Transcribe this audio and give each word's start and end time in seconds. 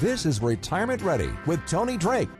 This 0.00 0.24
is 0.24 0.40
Retirement 0.40 1.02
Ready 1.02 1.28
with 1.44 1.60
Tony 1.66 1.98
Drake. 1.98 2.30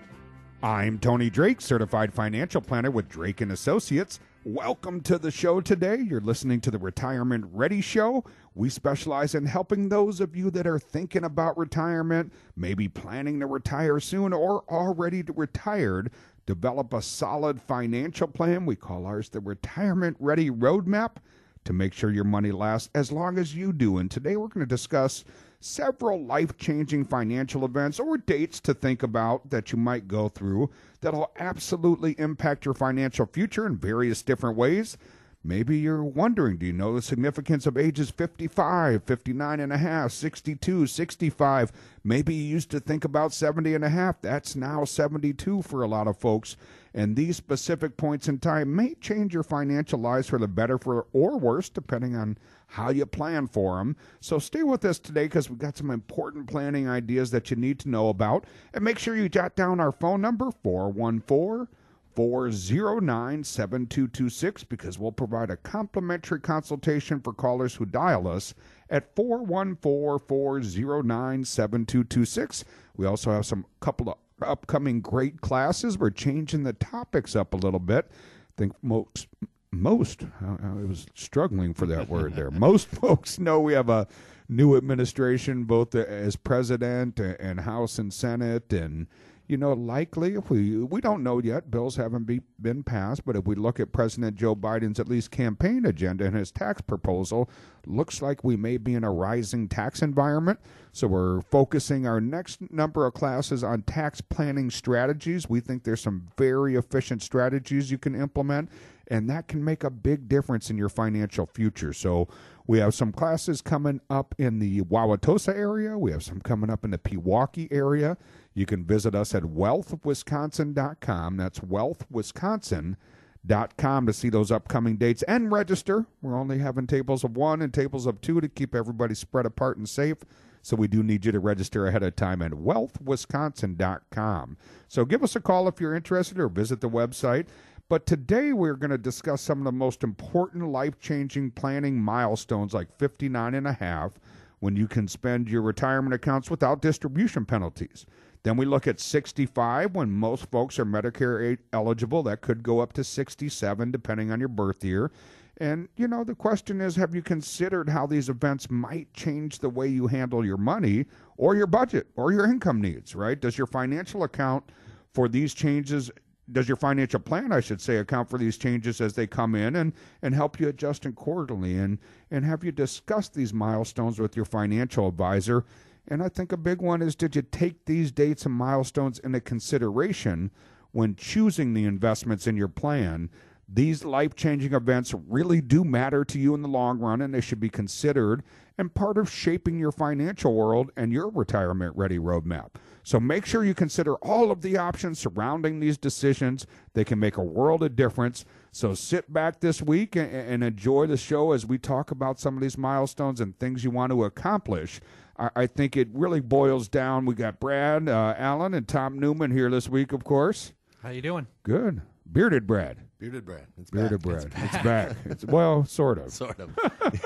I'm 0.63 0.99
Tony 0.99 1.29
Drake, 1.29 1.61
certified 1.61 2.15
financial 2.15 2.63
planner 2.63 2.91
with 2.91 3.11
Drake 3.11 3.43
and 3.43 3.53
Associates. 3.53 4.19
Welcome 4.47 5.03
to 5.03 5.19
the 5.19 5.31
show 5.31 5.61
today. 5.61 5.99
You're 5.99 6.23
listening 6.23 6.63
to 6.63 6.71
the 6.71 6.79
Retirement 6.79 7.45
Ready 7.53 7.83
Show. 7.83 8.25
We 8.55 8.71
specialize 8.71 9.35
in 9.35 9.45
helping 9.45 9.91
those 9.91 10.23
of 10.23 10.35
you 10.35 10.51
that 10.53 10.67
are 10.67 10.79
thinking 10.79 11.25
about 11.25 11.59
retirement, 11.59 12.33
maybe 12.57 12.89
planning 12.89 13.41
to 13.41 13.47
retire 13.47 14.01
soon, 14.01 14.33
or 14.33 14.65
already 14.71 15.23
retired, 15.37 16.13
develop 16.47 16.95
a 16.95 17.03
solid 17.03 17.61
financial 17.61 18.29
plan. 18.29 18.65
We 18.65 18.77
call 18.77 19.05
ours 19.05 19.29
the 19.29 19.41
Retirement 19.41 20.17
Ready 20.19 20.51
Roadmap 20.51 21.17
to 21.65 21.75
make 21.75 21.93
sure 21.93 22.11
your 22.11 22.25
money 22.25 22.53
lasts 22.53 22.89
as 22.95 23.13
long 23.13 23.37
as 23.37 23.55
you 23.55 23.75
do. 23.75 23.99
And 23.99 24.11
today 24.11 24.37
we're 24.37 24.49
going 24.49 24.67
to 24.67 24.75
discuss 24.75 25.27
several 25.61 26.25
life 26.25 26.57
changing 26.57 27.05
financial 27.05 27.65
events 27.65 28.01
or 28.01 28.17
dates 28.17 28.61
to 28.61 28.73
think 28.73 29.03
about 29.03 29.51
that 29.51 29.73
you 29.73 29.79
might 29.79 30.09
go 30.09 30.29
through 30.29 30.71
that'll 31.01 31.31
absolutely 31.39 32.19
impact 32.19 32.65
your 32.65 32.75
financial 32.75 33.27
future 33.27 33.67
in 33.67 33.77
various 33.77 34.23
different 34.23 34.57
ways. 34.57 34.97
Maybe 35.43 35.79
you're 35.79 36.05
wondering, 36.05 36.59
do 36.59 36.67
you 36.67 36.75
know 36.75 36.95
the 36.95 37.01
significance 37.01 37.67
of 37.67 37.79
ages 37.79 38.11
55, 38.11 39.05
59 39.05 39.61
and 39.61 39.73
a 39.73 39.79
half, 39.79 40.13
62, 40.13 40.87
65? 40.87 41.73
Maybe 42.05 42.35
you 42.35 42.45
used 42.45 42.71
to 42.73 42.81
think 42.81 43.07
about 43.07 43.33
70 43.33 43.75
and 43.75 43.83
a 43.83 43.89
half. 43.89 44.21
That's 44.21 44.55
now 44.55 44.85
72 44.85 45.63
for 45.63 45.83
a 45.83 45.89
lot 45.89 46.07
of 46.07 46.19
folks. 46.19 46.57
And 46.93 47.17
these 47.17 47.39
specific 47.39 47.97
points 47.97 48.29
in 48.29 48.39
time 48.39 48.75
may 48.75 48.95
change 48.95 49.33
your 49.33 49.43
financial 49.43 49.99
lives 49.99 50.29
for 50.29 50.39
the 50.39 50.49
better 50.49 50.77
for 50.77 51.07
or 51.15 51.39
worse, 51.39 51.71
depending 51.71 52.15
on 52.15 52.37
how 52.71 52.91
you 52.91 53.05
plan 53.05 53.49
for 53.49 53.79
them. 53.79 53.97
So 54.21 54.39
stay 54.39 54.63
with 54.63 54.85
us 54.85 54.99
today 54.99 55.25
because 55.25 55.51
we've 55.51 55.59
got 55.59 55.77
some 55.77 55.91
important 55.91 56.47
planning 56.47 56.89
ideas 56.89 57.33
that 57.33 57.51
you 57.51 57.57
need 57.57 57.81
to 57.81 57.89
know 57.89 58.09
about. 58.09 58.45
And 58.73 58.85
make 58.85 58.99
sure 58.99 59.17
you 59.17 59.29
jot 59.29 59.57
down 59.57 59.81
our 59.81 59.93
phone 59.93 60.21
number 60.21 60.51
414 60.63 61.67
409 62.15 63.45
7226 63.45 64.65
because 64.65 64.99
we'll 64.99 65.13
provide 65.13 65.51
a 65.51 65.57
complimentary 65.57 66.41
consultation 66.41 67.21
for 67.21 67.33
callers 67.33 67.75
who 67.75 67.87
dial 67.87 68.29
us 68.29 68.55
at 68.89 69.15
414 69.17 70.27
409 70.27 71.45
7226. 71.45 72.65
We 72.97 73.07
also 73.07 73.33
have 73.33 73.47
some 73.47 73.67
couple 73.81 74.11
of 74.11 74.19
upcoming 74.43 75.01
great 75.01 75.41
classes. 75.41 75.99
We're 75.99 76.11
changing 76.11 76.63
the 76.63 76.73
topics 76.73 77.35
up 77.35 77.53
a 77.53 77.59
little 77.59 77.81
bit. 77.81 78.11
I 78.11 78.53
think 78.57 78.73
most 78.83 79.27
most 79.73 80.25
I 80.41 80.73
was 80.87 81.07
struggling 81.15 81.75
for 81.75 81.87
that 81.87 82.09
word 82.09 82.35
there. 82.35 82.51
Most 82.51 82.89
folks 82.89 83.39
know 83.39 83.61
we 83.61 83.73
have 83.73 83.89
a 83.89 84.09
new 84.49 84.77
administration, 84.77 85.65
both 85.65 85.95
as 85.95 86.37
president 86.37 87.21
and 87.21 87.61
House 87.61 87.99
and 87.99 88.13
Senate, 88.13 88.73
and 88.73 89.07
you 89.47 89.57
know, 89.57 89.73
likely 89.73 90.35
if 90.35 90.49
we 90.49 90.77
we 90.77 91.01
don't 91.01 91.25
know 91.25 91.41
yet, 91.41 91.71
bills 91.71 91.97
haven't 91.97 92.25
be, 92.25 92.41
been 92.61 92.85
passed, 92.85 93.25
but 93.25 93.35
if 93.35 93.47
we 93.47 93.57
look 93.57 93.81
at 93.81 93.93
President 93.93 94.37
Joe 94.37 94.55
Biden's 94.55 95.01
at 95.01 95.09
least 95.09 95.33
campaign 95.33 95.85
agenda 95.85 96.25
and 96.25 96.37
his 96.37 96.53
tax 96.53 96.81
proposal, 96.81 97.51
looks 97.85 98.23
like 98.23 98.45
we 98.45 98.57
may 98.57 98.77
be 98.77 98.95
in 98.95 99.03
a 99.03 99.11
rising 99.11 99.69
tax 99.69 100.03
environment. 100.03 100.61
So 100.93 101.09
we're 101.09 101.41
focusing 101.41 102.07
our 102.07 102.21
next 102.21 102.61
number 102.71 103.07
of 103.07 103.15
classes 103.15 103.65
on 103.65 103.83
tax 103.83 104.21
planning 104.21 104.71
strategies. 104.71 105.49
We 105.49 105.59
think 105.59 105.83
there's 105.83 106.01
some 106.01 106.29
very 106.37 106.77
efficient 106.77 107.23
strategies 107.23 107.91
you 107.91 107.99
can 107.99 108.15
implement 108.15 108.71
and 109.11 109.29
that 109.29 109.49
can 109.49 109.63
make 109.65 109.85
a 109.85 109.91
big 109.91 110.29
difference 110.29 110.71
in 110.71 110.79
your 110.79 110.89
financial 110.89 111.45
future. 111.47 111.93
So 111.93 112.29
we 112.67 112.79
have 112.79 112.95
some 112.95 113.13
classes 113.13 113.61
coming 113.61 114.01
up 114.09 114.35
in 114.39 114.61
the 114.61 114.81
Wauwatosa 114.83 115.55
area. 115.55 115.99
We 115.99 116.13
have 116.13 116.23
some 116.23 116.41
coming 116.41 116.71
up 116.71 116.85
in 116.85 116.93
the 116.93 116.99
Pewaukee 116.99 117.69
area. 117.73 118.17
You 118.55 118.67
can 118.67 118.85
visit 118.85 119.13
us 119.15 119.35
at 119.35 119.43
wealthwisconsin.com. 119.43 121.37
That's 121.37 121.59
wealthwisconsin.com 121.59 124.07
to 124.07 124.13
see 124.13 124.29
those 124.29 124.53
upcoming 124.53 124.97
dates 124.97 125.23
and 125.25 125.51
register. 125.51 126.07
We're 126.23 126.39
only 126.39 126.59
having 126.59 126.87
tables 126.87 127.25
of 127.25 127.37
one 127.37 127.61
and 127.63 127.75
tables 127.75 128.07
of 128.07 128.21
two 128.21 128.41
to 128.41 128.49
keep 128.49 128.73
everybody 128.75 129.15
spread 129.15 129.47
apart 129.47 129.77
and 129.77 129.89
safe. 129.89 130.19
So 130.63 130.77
we 130.77 130.89
do 130.89 131.03
need 131.03 131.25
you 131.25 131.33
to 131.33 131.41
register 131.41 131.87
ahead 131.87 132.03
of 132.03 132.17
time 132.17 132.43
at 132.43 132.53
wealthwisconsin.com. 132.53 134.57
So 134.89 135.05
give 135.05 135.23
us 135.23 135.37
a 135.37 135.41
call 135.41 135.69
if 135.69 135.81
you're 135.81 135.95
interested 135.95 136.39
or 136.39 136.49
visit 136.49 136.81
the 136.81 136.91
website. 136.91 137.47
But 137.91 138.07
today 138.07 138.53
we're 138.53 138.75
going 138.75 138.93
to 138.93 138.99
discuss 138.99 139.43
some 139.43 139.59
of 139.59 139.65
the 139.65 139.73
most 139.73 140.05
important 140.05 140.69
life 140.69 141.01
changing 141.01 141.51
planning 141.51 142.01
milestones 142.01 142.73
like 142.73 142.97
59 142.97 143.53
and 143.57 143.67
a 143.67 143.73
half 143.73 144.13
when 144.61 144.77
you 144.77 144.87
can 144.87 145.09
spend 145.09 145.49
your 145.49 145.63
retirement 145.63 146.15
accounts 146.15 146.53
without 146.53 146.83
distribution 146.83 147.45
penalties. 147.45 148.07
Then 148.45 148.57
we 148.57 148.65
look 148.65 148.87
at 148.87 149.01
65 149.01 149.97
when 149.97 150.13
most 150.13 150.49
folks 150.53 150.79
are 150.79 150.85
Medicare 150.85 151.59
eligible. 151.73 152.23
That 152.23 152.43
could 152.43 152.63
go 152.63 152.79
up 152.79 152.93
to 152.93 153.03
67 153.03 153.91
depending 153.91 154.31
on 154.31 154.39
your 154.39 154.49
birth 154.49 154.85
year. 154.85 155.11
And, 155.57 155.89
you 155.97 156.07
know, 156.07 156.23
the 156.23 156.37
question 156.37 156.81
is 156.81 156.95
have 156.95 157.13
you 157.13 157.23
considered 157.23 157.89
how 157.89 158.07
these 158.07 158.29
events 158.29 158.71
might 158.71 159.13
change 159.15 159.59
the 159.59 159.69
way 159.69 159.89
you 159.89 160.07
handle 160.07 160.47
your 160.47 160.59
money 160.59 161.07
or 161.37 161.57
your 161.57 161.67
budget 161.67 162.07
or 162.15 162.31
your 162.31 162.45
income 162.45 162.81
needs, 162.81 163.17
right? 163.17 163.41
Does 163.41 163.59
your 163.59 163.67
financial 163.67 164.23
account 164.23 164.71
for 165.13 165.29
these 165.29 165.55
changes 165.55 166.09
does 166.53 166.69
your 166.69 166.77
financial 166.77 167.21
plan, 167.21 167.53
I 167.53 167.61
should 167.61 167.81
say, 167.81 167.97
account 167.97 168.29
for 168.29 168.39
these 168.39 168.57
changes 168.57 169.01
as 169.01 169.15
they 169.15 169.27
come 169.27 169.55
in 169.55 169.77
and, 169.77 169.93
and 170.23 170.35
help 170.35 170.61
you 170.61 170.69
adjust 170.69 171.07
accordingly? 171.07 171.79
And, 171.79 171.99
and 172.31 172.45
have 172.45 172.65
you 172.65 172.73
discussed 172.73 173.35
these 173.35 173.55
milestones 173.55 174.19
with 174.19 174.37
your 174.37 174.45
financial 174.45 175.09
advisor? 175.09 175.65
And 176.09 176.23
I 176.23 176.29
think 176.29 176.53
a 176.53 176.57
big 176.57 176.83
one 176.83 177.03
is 177.03 177.15
did 177.15 177.37
you 177.37 177.43
take 177.43 177.85
these 177.85 178.11
dates 178.11 178.47
and 178.47 178.55
milestones 178.55 179.19
into 179.21 179.41
consideration 179.41 180.51
when 180.93 181.15
choosing 181.15 181.73
the 181.73 181.85
investments 181.85 182.47
in 182.47 182.57
your 182.57 182.69
plan? 182.69 183.31
These 183.73 184.05
life 184.05 184.35
changing 184.35 184.75
events 184.75 185.15
really 185.29 185.61
do 185.61 185.85
matter 185.85 186.25
to 186.25 186.39
you 186.39 186.55
in 186.55 186.63
the 186.63 186.69
long 186.69 186.99
run, 186.99 187.21
and 187.21 187.33
they 187.33 187.41
should 187.41 187.61
be 187.61 187.69
considered 187.69 188.43
and 188.81 188.95
part 188.95 189.19
of 189.19 189.31
shaping 189.31 189.79
your 189.79 189.93
financial 189.93 190.55
world 190.55 190.91
and 190.97 191.13
your 191.13 191.29
retirement 191.29 191.95
ready 191.95 192.19
roadmap. 192.19 192.71
So 193.03 193.21
make 193.21 193.45
sure 193.45 193.63
you 193.63 193.75
consider 193.75 194.15
all 194.17 194.51
of 194.51 194.63
the 194.63 194.79
options 194.79 195.19
surrounding 195.19 195.81
these 195.81 195.99
decisions. 195.99 196.67
They 196.95 197.05
can 197.05 197.19
make 197.19 197.37
a 197.37 197.43
world 197.43 197.83
of 197.83 197.95
difference. 197.95 198.47
So 198.73 198.95
sit 198.95 199.31
back 199.31 199.61
this 199.61 199.83
week 199.83 200.17
and, 200.17 200.33
and 200.33 200.65
enjoy 200.65 201.09
the 201.09 201.19
show 201.19 201.53
as 201.53 201.67
we 201.67 201.77
talk 201.77 202.11
about 202.11 202.41
some 202.41 202.57
of 202.57 202.63
these 202.63 202.79
milestones 202.79 203.39
and 203.39 203.59
things 203.59 203.85
you 203.85 203.91
want 203.91 204.13
to 204.13 204.25
accomplish. 204.25 205.03
I, 205.39 205.51
I 205.55 205.67
think 205.67 205.95
it 205.95 206.09
really 206.15 206.41
boils 206.41 206.89
down. 206.89 207.27
We 207.27 207.35
got 207.35 207.61
Brad 207.61 208.09
uh, 208.09 208.35
Allen 208.39 208.73
and 208.73 208.89
Tom 208.89 209.19
Newman 209.19 209.51
here 209.51 209.69
this 209.69 209.91
week, 209.91 210.13
of 210.13 210.25
course. 210.25 210.73
How 211.03 211.11
you 211.11 211.21
doing? 211.21 211.49
Good. 211.65 212.01
Bearded 212.31 212.67
Brad. 212.67 213.10
Bearded 213.21 213.45
Brad. 213.45 213.67
It's 213.79 213.91
Bearded 213.91 214.23
back. 214.23 214.33
Brad. 214.33 214.45
It's 214.45 214.55
back. 214.55 214.65
It's 214.65 214.83
back. 214.83 215.17
It's, 215.27 215.45
well, 215.45 215.85
sort 215.87 216.17
of. 216.17 216.33
Sort 216.33 216.59
of. 216.59 216.71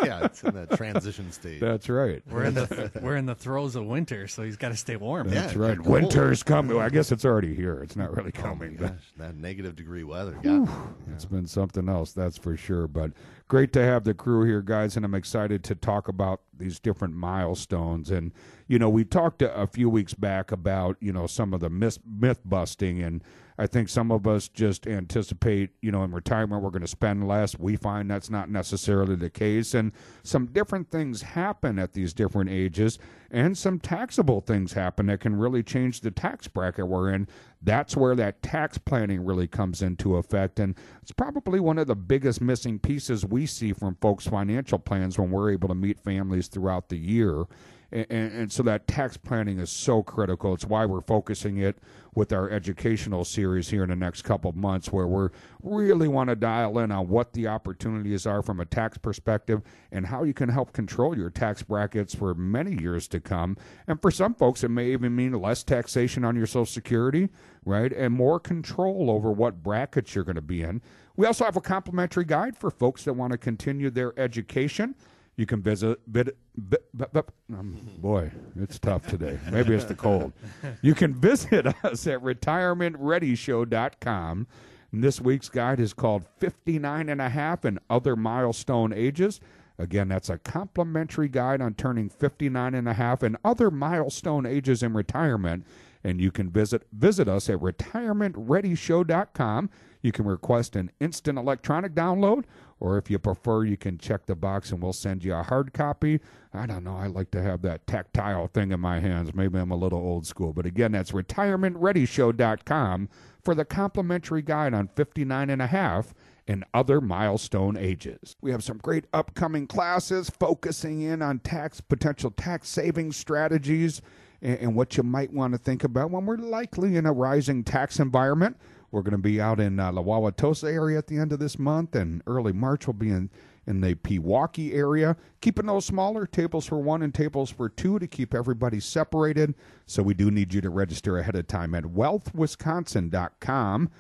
Yeah, 0.02 0.25
it's 0.25 0.43
in 0.43 0.52
the 0.52 0.67
transition 0.76 1.31
stage. 1.31 1.61
That's 1.61 1.88
right. 1.88 2.20
We're 2.29 2.44
in 2.44 2.55
the 2.55 2.91
we're 3.00 3.14
in 3.14 3.26
the 3.26 3.35
throes 3.37 3.76
of 3.76 3.87
winter, 3.87 4.26
so 4.26 4.43
he's 4.43 4.56
got 4.56 4.70
to 4.70 4.76
stay 4.76 4.96
warm. 4.96 5.31
That's 5.31 5.55
yeah, 5.55 5.61
right. 5.61 5.81
Winter's 5.81 6.43
coming. 6.43 6.76
Well, 6.76 6.85
I 6.85 6.88
guess 6.88 7.12
it's 7.12 7.25
already 7.25 7.55
here. 7.55 7.81
It's 7.81 7.94
not 7.94 8.14
really 8.17 8.32
oh 8.37 8.43
coming. 8.43 8.76
Oh 8.81 8.88
gosh, 8.88 9.12
that 9.19 9.37
negative 9.37 9.76
degree 9.76 10.02
weather. 10.02 10.37
Yeah. 10.43 10.67
It's 11.12 11.26
been 11.26 11.46
something 11.46 11.88
else, 11.88 12.12
that's 12.12 12.37
for 12.37 12.56
sure. 12.56 12.88
But 12.88 13.12
great 13.46 13.73
to 13.75 13.82
have 13.85 14.02
the 14.02 14.14
crew 14.14 14.44
here, 14.44 14.62
guys, 14.62 14.96
and 14.96 15.05
I'm 15.05 15.14
excited 15.14 15.62
to 15.64 15.76
talk 15.76 16.08
about 16.08 16.41
these 16.52 16.81
different 16.81 17.14
milestones. 17.14 18.11
And, 18.11 18.32
you 18.67 18.81
know, 18.81 18.91
we 18.91 19.05
talked 19.05 19.43
a, 19.43 19.55
a 19.55 19.69
few 19.69 19.88
weeks 19.88 20.12
back 20.12 20.50
about, 20.50 20.96
you 20.99 21.12
know, 21.12 21.29
some 21.29 21.55
of 21.55 21.61
the 21.61 21.70
myth, 21.70 22.00
myth 22.05 22.41
busting. 22.44 23.00
And 23.00 23.23
I 23.56 23.69
think 23.69 23.89
some 23.89 24.11
of 24.11 24.27
us 24.27 24.49
just 24.49 24.87
anticipate, 24.87 25.71
you 25.81 25.93
know, 25.93 26.03
in 26.03 26.12
retirement 26.12 26.62
we're 26.62 26.71
going 26.71 26.83
to 26.83 26.89
spend 26.89 27.29
less. 27.29 27.56
We 27.56 27.77
find 27.77 28.11
that's 28.11 28.31
not 28.31 28.51
necessarily 28.51 29.15
the 29.15 29.31
case. 29.31 29.75
And 29.75 29.93
some 30.25 30.47
different 30.47 30.91
things 30.91 31.23
happen 31.23 31.79
at 31.79 31.93
these 31.93 32.12
different 32.12 32.51
ages. 32.51 32.99
And 33.31 33.56
some 33.56 33.79
taxable 33.79 34.41
things 34.41 34.73
happen 34.73 35.06
that 35.06 35.21
can 35.21 35.37
really 35.37 35.62
change 35.62 36.01
the 36.01 36.11
tax 36.11 36.49
bracket 36.49 36.89
we're 36.89 37.12
in. 37.12 37.29
That's 37.62 37.97
where 37.97 38.17
that 38.17 38.43
tax 38.43 38.77
planning 38.77 39.25
really 39.25 39.47
comes 39.47 39.83
into 39.83 40.17
effect. 40.17 40.59
And 40.59 40.75
it's 41.01 41.12
probably 41.12 41.61
one 41.61 41.79
of 41.79 41.87
the 41.87 41.97
biggest 41.97 42.41
missing 42.41 42.79
pieces 42.79 43.25
we 43.25 43.47
see 43.47 43.73
from 43.73 43.97
folks' 44.01 44.27
financial 44.27 44.79
plans 44.79 45.19
when 45.19 45.31
we're 45.31 45.53
able 45.53 45.69
to 45.69 45.75
meet 45.75 46.01
families 46.01 46.49
throughout 46.49 46.89
the 46.89 46.99
year. 46.99 47.45
And, 47.94 48.11
and, 48.11 48.52
so 48.52 48.64
that 48.64 48.88
tax 48.88 49.17
planning 49.17 49.61
is 49.61 49.70
so 49.70 50.02
critical. 50.02 50.52
It's 50.52 50.67
why 50.67 50.85
we're 50.85 51.00
focusing 51.00 51.58
it 51.58 51.79
with 52.12 52.32
our 52.32 52.50
educational 52.50 53.25
series 53.25 53.70
here 53.70 53.85
in 53.85 53.91
the 53.91 53.94
next 53.94 54.23
couple 54.23 54.50
of 54.50 54.56
months, 54.56 54.93
where 54.93 55.06
we 55.06 55.29
really 55.62 56.08
want 56.08 56.29
to 56.29 56.35
dial 56.35 56.76
in 56.81 56.91
on 56.91 57.06
what 57.06 57.32
the 57.35 57.46
opportunities 57.46 58.26
are 58.26 58.43
from 58.43 58.58
a 58.58 58.64
tax 58.64 58.99
perspective 58.99 59.62
and 59.93 60.06
how 60.06 60.25
you 60.25 60.35
can 60.35 60.49
help 60.49 60.73
control 60.73 61.17
your 61.17 61.31
tax 61.31 61.62
brackets 61.62 62.12
for 62.17 62.35
many 62.35 62.81
years 62.82 63.06
to 63.06 63.20
come. 63.20 63.56
And 63.87 64.02
for 64.02 64.11
some 64.11 64.35
folks, 64.35 64.64
it 64.64 64.70
may 64.70 64.91
even 64.91 65.14
mean 65.14 65.32
less 65.32 65.62
taxation 65.62 66.25
on 66.25 66.35
your 66.35 66.46
Social 66.46 66.67
Security, 66.67 67.29
right? 67.64 67.93
And 67.93 68.12
more 68.12 68.41
control 68.41 69.08
over 69.08 69.31
what 69.31 69.62
brackets 69.62 70.17
you're 70.17 70.25
going 70.25 70.35
to 70.35 70.43
be 70.43 70.62
in. 70.62 70.82
We 71.14 71.26
also 71.26 71.44
have 71.44 71.56
a 71.56 71.61
complimentary 71.61 72.25
guide 72.25 72.56
for 72.56 72.73
folks 72.73 73.05
that 73.05 73.12
want 73.12 73.31
to 73.31 73.38
continue 73.38 73.88
their 73.88 74.19
education. 74.19 74.96
You 75.37 75.47
can 75.47 75.63
visit, 75.63 76.13
bit, 76.13 76.37
bit, 76.69 76.85
bit, 76.97 77.25
um, 77.53 77.77
boy, 77.99 78.31
it's 78.57 78.79
tough 78.79 79.09
today. 79.09 79.37
Maybe 79.51 79.75
it's 79.75 79.85
the 79.85 79.97
cold. 79.97 80.33
You 80.81 80.95
can 80.95 81.13
visit 81.13 81.67
us 81.85 82.07
at 82.07 82.21
retirementreadyshow.com. 82.21 84.47
And 84.93 85.03
this 85.03 85.21
week's 85.21 85.49
guide 85.49 85.81
is 85.81 85.93
called 85.93 86.25
59 86.39 87.09
and 87.09 87.21
a 87.21 87.31
half 87.31 87.65
and 87.65 87.81
other 87.91 88.15
milestone 88.15 88.93
ages. 88.93 89.41
Again, 89.77 90.07
that's 90.07 90.31
a 90.31 90.39
complimentary 90.39 91.29
guide 91.29 91.61
on 91.61 91.75
turning 91.75 92.09
59 92.09 92.75
and 92.75 92.89
a 92.89 92.95
half 92.95 93.25
and 93.25 93.37
other 93.45 93.73
milestone 93.73 94.47
ages 94.47 94.85
in 94.85 94.95
retirement. 94.95 95.67
And 96.05 96.21
you 96.21 96.31
can 96.31 96.51
visit 96.51 96.83
visit 96.93 97.29
us 97.29 97.49
at 97.49 97.61
retirementreadyshow.com. 97.61 99.71
You 100.03 100.12
can 100.12 100.27
request 100.27 100.77
an 100.77 100.91
instant 101.01 101.39
electronic 101.39 101.95
download 101.95 102.45
or 102.85 102.99
if 102.99 103.11
you 103.11 103.19
prefer, 103.19 103.65
you 103.65 103.79
can 103.79 103.97
check 103.97 104.27
the 104.27 104.35
box 104.35 104.71
and 104.71 104.83
we'll 104.83 104.93
send 104.93 105.25
you 105.25 105.35
a 105.35 105.43
hard 105.43 105.73
copy. 105.73 106.21
I 106.53 106.67
don't 106.67 106.85
know. 106.85 106.97
I 106.97 107.06
like 107.06 107.31
to 107.31 107.41
have 107.41 107.62
that 107.62 107.87
tactile 107.87 108.49
thing 108.49 108.73
in 108.73 108.81
my 108.81 109.01
hands. 109.01 109.35
Maybe 109.35 109.59
I'm 109.59 109.71
a 109.71 109.77
little 109.77 110.01
old 110.01 110.27
school. 110.27 110.53
But 110.53 110.67
again, 110.67 110.93
that's 110.93 111.12
retirementreadyshow.com 111.12 113.09
for 113.43 113.55
the 113.55 113.65
complimentary 113.65 114.43
guide 114.43 114.75
on 114.75 114.89
59 114.89 115.49
and 115.49 115.62
a 115.62 115.67
half 115.67 116.12
and 116.47 116.62
other 116.75 117.01
milestone 117.01 117.79
ages. 117.79 118.37
We 118.43 118.51
have 118.51 118.62
some 118.62 118.77
great 118.79 119.06
upcoming 119.15 119.67
classes 119.67 120.29
focusing 120.29 121.01
in 121.01 121.23
on 121.23 121.39
tax 121.39 121.81
potential 121.81 122.31
tax 122.31 122.69
saving 122.69 123.12
strategies 123.12 124.03
and, 124.44 124.58
and 124.58 124.76
what 124.76 124.96
you 124.96 125.02
might 125.02 125.32
want 125.32 125.55
to 125.55 125.58
think 125.58 125.82
about 125.82 126.12
when 126.12 126.26
we're 126.26 126.37
likely 126.37 126.96
in 126.96 127.06
a 127.06 127.12
rising 127.12 127.64
tax 127.64 127.99
environment. 127.99 128.56
We're 128.93 129.02
going 129.02 129.12
to 129.12 129.19
be 129.19 129.41
out 129.41 129.58
in 129.58 129.81
uh, 129.81 129.91
La 129.91 130.02
Wauwatosa 130.02 130.73
area 130.73 130.99
at 130.99 131.08
the 131.08 131.19
end 131.19 131.32
of 131.32 131.41
this 131.41 131.58
month, 131.58 131.96
and 131.96 132.23
early 132.29 132.52
March 132.52 132.87
we'll 132.87 132.94
be 132.94 133.11
in 133.11 133.31
in 133.67 133.81
the 133.81 133.94
Pewaukee 133.94 134.75
area, 134.75 135.17
keeping 135.41 135.67
those 135.67 135.87
smaller 135.87 136.26
tables 136.26 136.67
for 136.67 136.79
one 136.79 137.02
and 137.02 137.14
tables 137.14 137.50
for 137.50 137.69
two 137.69 137.99
to 137.99 138.06
keep 138.06 138.35
everybody 138.35 138.79
separated. 138.79 139.55
So 139.87 140.02
we 140.02 140.14
do 140.14 140.31
need 140.31 140.52
you 140.52 140.61
to 140.61 140.70
register 140.70 141.19
ahead 141.19 141.35
of 141.35 141.49
time 141.49 141.75
at 141.75 141.85
wealthwisconsin.com. 141.85 143.91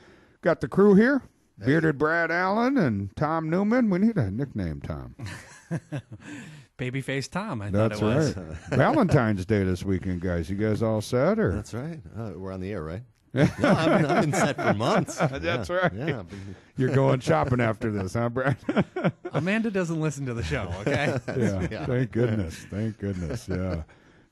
Got 0.42 0.60
the 0.60 0.68
crew 0.68 0.94
here. 0.94 1.22
Bearded 1.56 1.98
Brad 1.98 2.30
Allen 2.30 2.76
and 2.76 3.14
Tom 3.16 3.48
Newman. 3.48 3.88
We 3.88 4.00
need 4.00 4.18
a 4.18 4.30
nickname, 4.30 4.80
Tom. 4.80 5.14
Babyface 6.78 7.30
Tom. 7.30 7.62
I 7.62 7.70
That's 7.70 8.02
right. 8.02 8.34
Valentine's 8.70 9.46
Day 9.46 9.62
this 9.62 9.84
weekend, 9.84 10.20
guys. 10.20 10.50
You 10.50 10.56
guys 10.56 10.82
all 10.82 11.00
set? 11.00 11.38
Or 11.38 11.52
that's 11.52 11.72
right. 11.72 12.00
Uh, 12.16 12.32
we're 12.36 12.52
on 12.52 12.60
the 12.60 12.72
air, 12.72 12.82
right? 12.82 13.02
no, 13.34 13.42
I've 13.64 14.00
been, 14.00 14.06
I've 14.06 14.20
been 14.22 14.32
set 14.32 14.56
for 14.56 14.74
months. 14.74 15.16
That's 15.32 15.68
yeah. 15.68 15.76
right. 15.76 15.92
Yeah, 15.92 16.22
You're 16.76 16.94
going 16.94 17.18
shopping 17.18 17.60
after 17.60 17.90
this, 17.90 18.14
huh, 18.14 18.28
Brad? 18.28 18.56
Amanda 19.32 19.72
doesn't 19.72 20.00
listen 20.00 20.24
to 20.26 20.34
the 20.34 20.44
show, 20.44 20.72
okay? 20.82 21.18
yeah, 21.36 21.66
yeah. 21.68 21.84
Thank 21.84 22.12
goodness. 22.12 22.54
Thank 22.70 22.98
goodness. 22.98 23.48
Yeah. 23.48 23.82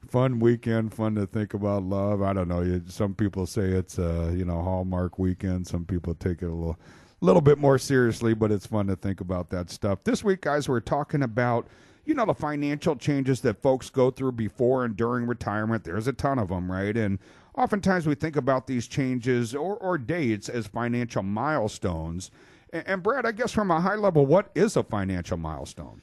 Fun 0.07 0.39
weekend, 0.39 0.95
fun 0.95 1.17
to 1.17 1.27
think 1.27 1.53
about 1.53 1.83
love. 1.83 2.23
I 2.23 2.33
don't 2.33 2.47
know. 2.47 2.61
You, 2.61 2.81
some 2.87 3.13
people 3.13 3.45
say 3.45 3.63
it's 3.71 3.99
a 3.99 4.33
you 4.37 4.45
know 4.45 4.63
Hallmark 4.63 5.19
weekend. 5.19 5.67
Some 5.67 5.85
people 5.85 6.15
take 6.15 6.43
it 6.43 6.47
a 6.47 6.55
little, 6.55 6.79
little 7.21 7.43
bit 7.43 7.59
more 7.59 7.79
seriously, 7.79 8.35
but 8.35 8.53
it's 8.53 8.67
fun 8.67 8.87
to 8.87 8.95
think 8.95 9.21
about 9.21 9.51
that 9.51 9.69
stuff. 9.69 10.05
This 10.05 10.23
week, 10.23 10.43
guys, 10.43 10.69
we're 10.69 10.79
talking 10.79 11.25
about 11.25 11.67
you 12.05 12.15
know 12.15 12.27
the 12.27 12.35
financial 12.35 12.97
changes 12.97 13.41
that 13.43 13.63
folks 13.63 13.91
go 13.91 14.11
through 14.11 14.33
before 14.33 14.85
and 14.85 14.97
during 14.97 15.27
retirement. 15.27 15.85
There's 15.85 16.09
a 16.09 16.13
ton 16.13 16.39
of 16.39 16.49
them, 16.49 16.71
right? 16.71 16.97
And 16.97 17.19
Oftentimes 17.55 18.07
we 18.07 18.15
think 18.15 18.37
about 18.37 18.67
these 18.67 18.87
changes 18.87 19.55
or, 19.55 19.77
or 19.77 19.99
dates 19.99 20.49
as 20.49 20.67
financial 20.67 21.23
milestones. 21.23 22.31
And, 22.73 22.87
and 22.87 23.03
Brad, 23.03 23.27
I 23.27 23.33
guess 23.33 23.53
from 23.53 23.71
a 23.71 23.81
high 23.81 23.97
level, 23.97 24.25
what 24.25 24.51
is 24.55 24.77
a 24.77 24.83
financial 24.83 25.37
milestone? 25.37 26.01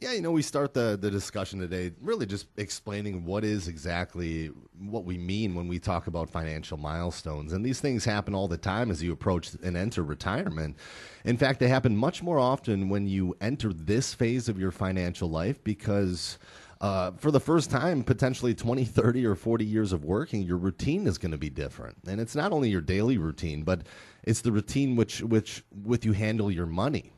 Yeah, 0.00 0.12
you 0.12 0.22
know, 0.22 0.30
we 0.30 0.40
start 0.40 0.72
the, 0.72 0.96
the 0.98 1.10
discussion 1.10 1.58
today 1.58 1.92
really 2.00 2.24
just 2.24 2.46
explaining 2.56 3.22
what 3.26 3.44
is 3.44 3.68
exactly 3.68 4.46
what 4.78 5.04
we 5.04 5.18
mean 5.18 5.54
when 5.54 5.68
we 5.68 5.78
talk 5.78 6.06
about 6.06 6.30
financial 6.30 6.78
milestones. 6.78 7.52
And 7.52 7.62
these 7.62 7.80
things 7.80 8.06
happen 8.06 8.34
all 8.34 8.48
the 8.48 8.56
time 8.56 8.90
as 8.90 9.02
you 9.02 9.12
approach 9.12 9.52
and 9.62 9.76
enter 9.76 10.02
retirement. 10.02 10.78
In 11.26 11.36
fact, 11.36 11.60
they 11.60 11.68
happen 11.68 11.94
much 11.94 12.22
more 12.22 12.38
often 12.38 12.88
when 12.88 13.06
you 13.06 13.36
enter 13.42 13.74
this 13.74 14.14
phase 14.14 14.48
of 14.48 14.58
your 14.58 14.70
financial 14.70 15.28
life 15.28 15.62
because 15.64 16.38
uh, 16.80 17.10
for 17.18 17.30
the 17.30 17.38
first 17.38 17.68
time, 17.68 18.02
potentially 18.02 18.54
20, 18.54 18.86
30, 18.86 19.26
or 19.26 19.34
40 19.34 19.66
years 19.66 19.92
of 19.92 20.02
working, 20.06 20.40
your 20.40 20.56
routine 20.56 21.06
is 21.06 21.18
going 21.18 21.32
to 21.32 21.36
be 21.36 21.50
different. 21.50 21.98
And 22.08 22.22
it's 22.22 22.34
not 22.34 22.52
only 22.52 22.70
your 22.70 22.80
daily 22.80 23.18
routine, 23.18 23.64
but 23.64 23.82
it's 24.22 24.40
the 24.40 24.50
routine 24.50 24.96
which, 24.96 25.20
which 25.20 25.62
with 25.84 26.06
you 26.06 26.12
handle 26.12 26.50
your 26.50 26.64
money. 26.64 27.12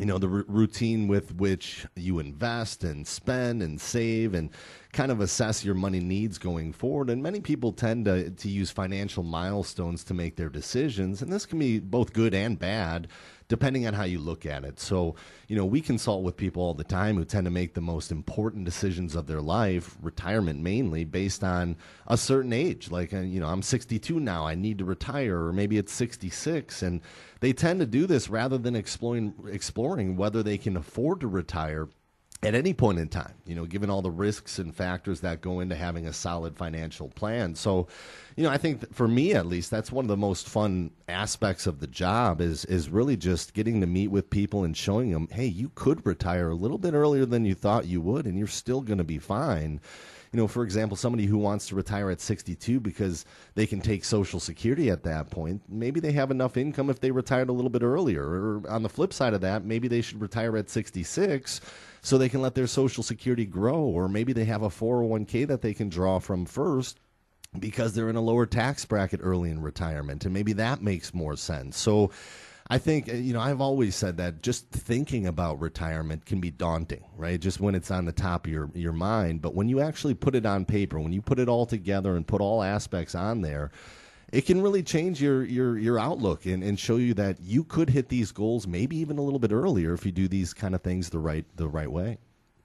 You 0.00 0.06
know, 0.06 0.16
the 0.16 0.28
r- 0.28 0.44
routine 0.48 1.08
with 1.08 1.34
which 1.34 1.86
you 1.94 2.20
invest 2.20 2.84
and 2.84 3.06
spend 3.06 3.62
and 3.62 3.78
save 3.78 4.32
and 4.32 4.48
kind 4.92 5.12
of 5.12 5.20
assess 5.20 5.62
your 5.62 5.74
money 5.74 6.00
needs 6.00 6.38
going 6.38 6.72
forward. 6.72 7.10
And 7.10 7.22
many 7.22 7.40
people 7.40 7.70
tend 7.70 8.06
to, 8.06 8.30
to 8.30 8.48
use 8.48 8.70
financial 8.70 9.22
milestones 9.22 10.02
to 10.04 10.14
make 10.14 10.36
their 10.36 10.48
decisions. 10.48 11.20
And 11.20 11.30
this 11.30 11.44
can 11.44 11.58
be 11.58 11.80
both 11.80 12.14
good 12.14 12.32
and 12.32 12.58
bad 12.58 13.08
depending 13.50 13.84
on 13.84 13.92
how 13.92 14.04
you 14.04 14.20
look 14.20 14.46
at 14.46 14.64
it. 14.64 14.78
So, 14.78 15.16
you 15.48 15.56
know, 15.56 15.66
we 15.66 15.80
consult 15.80 16.22
with 16.22 16.36
people 16.36 16.62
all 16.62 16.72
the 16.72 16.84
time 16.84 17.16
who 17.16 17.24
tend 17.24 17.46
to 17.46 17.50
make 17.50 17.74
the 17.74 17.80
most 17.80 18.12
important 18.12 18.64
decisions 18.64 19.16
of 19.16 19.26
their 19.26 19.40
life, 19.40 19.96
retirement 20.00 20.60
mainly, 20.60 21.04
based 21.04 21.42
on 21.42 21.76
a 22.06 22.16
certain 22.16 22.52
age. 22.52 22.92
Like, 22.92 23.12
uh, 23.12 23.18
you 23.18 23.40
know, 23.40 23.48
I'm 23.48 23.62
62 23.62 24.20
now, 24.20 24.46
I 24.46 24.54
need 24.54 24.78
to 24.78 24.84
retire, 24.84 25.46
or 25.46 25.52
maybe 25.52 25.78
it's 25.78 25.92
66. 25.92 26.82
And 26.82 27.00
they 27.40 27.52
tend 27.52 27.80
to 27.80 27.86
do 27.86 28.06
this 28.06 28.30
rather 28.30 28.56
than 28.56 28.76
exploring, 28.76 29.34
exploring 29.50 30.16
whether 30.16 30.44
they 30.44 30.56
can 30.56 30.76
afford 30.76 31.20
to 31.20 31.26
retire 31.26 31.88
at 32.42 32.54
any 32.54 32.72
point 32.72 32.98
in 32.98 33.08
time, 33.08 33.34
you 33.44 33.54
know, 33.54 33.66
given 33.66 33.90
all 33.90 34.00
the 34.00 34.10
risks 34.10 34.58
and 34.58 34.74
factors 34.74 35.20
that 35.20 35.42
go 35.42 35.60
into 35.60 35.74
having 35.74 36.06
a 36.06 36.12
solid 36.12 36.56
financial 36.56 37.08
plan. 37.08 37.54
So, 37.54 37.88
you 38.40 38.46
know, 38.46 38.52
I 38.52 38.56
think 38.56 38.94
for 38.94 39.06
me 39.06 39.34
at 39.34 39.44
least, 39.44 39.70
that's 39.70 39.92
one 39.92 40.06
of 40.06 40.08
the 40.08 40.16
most 40.16 40.48
fun 40.48 40.92
aspects 41.10 41.66
of 41.66 41.78
the 41.78 41.86
job 41.86 42.40
is 42.40 42.64
is 42.64 42.88
really 42.88 43.14
just 43.14 43.52
getting 43.52 43.82
to 43.82 43.86
meet 43.86 44.08
with 44.08 44.30
people 44.30 44.64
and 44.64 44.74
showing 44.74 45.10
them, 45.10 45.28
hey, 45.30 45.44
you 45.44 45.70
could 45.74 46.06
retire 46.06 46.48
a 46.48 46.54
little 46.54 46.78
bit 46.78 46.94
earlier 46.94 47.26
than 47.26 47.44
you 47.44 47.54
thought 47.54 47.84
you 47.84 48.00
would, 48.00 48.24
and 48.24 48.38
you're 48.38 48.46
still 48.46 48.80
going 48.80 48.96
to 48.96 49.04
be 49.04 49.18
fine. 49.18 49.78
You 50.32 50.38
know, 50.38 50.48
for 50.48 50.62
example, 50.62 50.96
somebody 50.96 51.26
who 51.26 51.36
wants 51.36 51.66
to 51.68 51.74
retire 51.74 52.08
at 52.08 52.22
62 52.22 52.80
because 52.80 53.26
they 53.56 53.66
can 53.66 53.82
take 53.82 54.06
Social 54.06 54.40
Security 54.40 54.88
at 54.88 55.02
that 55.02 55.28
point, 55.28 55.60
maybe 55.68 56.00
they 56.00 56.12
have 56.12 56.30
enough 56.30 56.56
income 56.56 56.88
if 56.88 56.98
they 56.98 57.10
retired 57.10 57.50
a 57.50 57.52
little 57.52 57.68
bit 57.68 57.82
earlier. 57.82 58.24
Or 58.24 58.62
on 58.70 58.82
the 58.82 58.88
flip 58.88 59.12
side 59.12 59.34
of 59.34 59.42
that, 59.42 59.66
maybe 59.66 59.86
they 59.86 60.00
should 60.00 60.22
retire 60.22 60.56
at 60.56 60.70
66 60.70 61.60
so 62.00 62.16
they 62.16 62.30
can 62.30 62.40
let 62.40 62.54
their 62.54 62.66
Social 62.66 63.02
Security 63.02 63.44
grow, 63.44 63.80
or 63.80 64.08
maybe 64.08 64.32
they 64.32 64.46
have 64.46 64.62
a 64.62 64.70
401k 64.70 65.46
that 65.46 65.60
they 65.60 65.74
can 65.74 65.90
draw 65.90 66.18
from 66.18 66.46
first 66.46 67.00
because 67.58 67.94
they're 67.94 68.10
in 68.10 68.16
a 68.16 68.20
lower 68.20 68.46
tax 68.46 68.84
bracket 68.84 69.20
early 69.22 69.50
in 69.50 69.60
retirement, 69.60 70.24
and 70.24 70.32
maybe 70.32 70.52
that 70.54 70.82
makes 70.82 71.12
more 71.12 71.36
sense. 71.36 71.76
So, 71.76 72.10
I 72.72 72.78
think 72.78 73.08
uh, 73.08 73.14
you 73.14 73.32
know 73.32 73.40
I've 73.40 73.60
always 73.60 73.96
said 73.96 74.16
that 74.18 74.42
just 74.42 74.70
thinking 74.70 75.26
about 75.26 75.60
retirement 75.60 76.24
can 76.24 76.40
be 76.40 76.52
daunting, 76.52 77.04
right? 77.16 77.40
Just 77.40 77.60
when 77.60 77.74
it's 77.74 77.90
on 77.90 78.04
the 78.04 78.12
top 78.12 78.46
of 78.46 78.52
your 78.52 78.70
your 78.74 78.92
mind, 78.92 79.42
but 79.42 79.54
when 79.54 79.68
you 79.68 79.80
actually 79.80 80.14
put 80.14 80.36
it 80.36 80.46
on 80.46 80.64
paper, 80.64 81.00
when 81.00 81.12
you 81.12 81.20
put 81.20 81.40
it 81.40 81.48
all 81.48 81.66
together 81.66 82.16
and 82.16 82.26
put 82.26 82.40
all 82.40 82.62
aspects 82.62 83.16
on 83.16 83.42
there, 83.42 83.72
it 84.32 84.42
can 84.42 84.62
really 84.62 84.84
change 84.84 85.20
your 85.20 85.44
your 85.44 85.76
your 85.78 85.98
outlook 85.98 86.46
and, 86.46 86.62
and 86.62 86.78
show 86.78 86.96
you 86.96 87.12
that 87.14 87.40
you 87.40 87.64
could 87.64 87.90
hit 87.90 88.08
these 88.08 88.30
goals 88.30 88.68
maybe 88.68 88.96
even 88.98 89.18
a 89.18 89.22
little 89.22 89.40
bit 89.40 89.50
earlier 89.50 89.92
if 89.92 90.06
you 90.06 90.12
do 90.12 90.28
these 90.28 90.54
kind 90.54 90.74
of 90.74 90.82
things 90.82 91.10
the 91.10 91.18
right 91.18 91.44
the 91.56 91.68
right 91.68 91.90
way. 91.90 92.18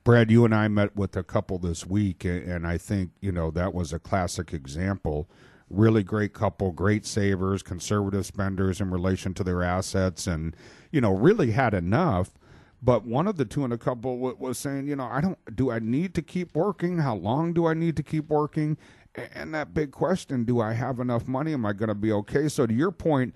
Brad, 0.06 0.30
you 0.30 0.46
and 0.46 0.54
I 0.54 0.68
met 0.68 0.96
with 0.96 1.18
a 1.18 1.24
couple 1.24 1.58
this 1.58 1.84
week, 1.84 2.24
and 2.26 2.68
I 2.68 2.78
think 2.78 3.10
you 3.22 3.32
know 3.32 3.50
that 3.50 3.74
was 3.74 3.92
a 3.92 3.98
classic 3.98 4.54
example. 4.54 5.28
Really 5.68 6.04
great 6.04 6.32
couple, 6.32 6.72
great 6.72 7.08
savers, 7.08 7.64
conservative 7.64 8.24
spenders 8.28 8.80
in 8.80 8.92
relation 8.92 9.34
to 9.34 9.44
their 9.44 9.64
assets, 9.64 10.28
and 10.28 10.56
you 10.92 11.02
know 11.02 11.12
really 11.12 11.52
had 11.52 11.74
enough. 11.74 12.30
But 12.84 13.04
one 13.04 13.28
of 13.28 13.38
the 13.38 13.46
two 13.46 13.64
in 13.64 13.72
the 13.72 13.80
couple 13.80 14.20
was 14.20 14.60
saying, 14.60 14.86
you 14.86 14.96
know, 14.96 15.06
I 15.06 15.22
don't. 15.22 15.56
Do 15.56 15.72
I 15.72 15.80
need 15.80 16.14
to 16.14 16.22
keep 16.22 16.56
working? 16.56 17.00
How 17.00 17.16
long 17.16 17.52
do 17.52 17.66
I 17.66 17.74
need 17.74 17.98
to 17.98 18.04
keep 18.04 18.30
working? 18.30 18.78
And 19.34 19.56
that 19.56 19.74
big 19.74 19.90
question: 19.90 20.44
Do 20.44 20.62
I 20.62 20.74
have 20.74 21.00
enough 21.00 21.28
money? 21.28 21.52
Am 21.52 21.66
I 21.66 21.74
going 21.74 21.90
to 21.90 21.96
be 21.96 22.12
okay? 22.12 22.48
So 22.48 22.68
to 22.68 22.74
your 22.76 22.92
point 22.92 23.34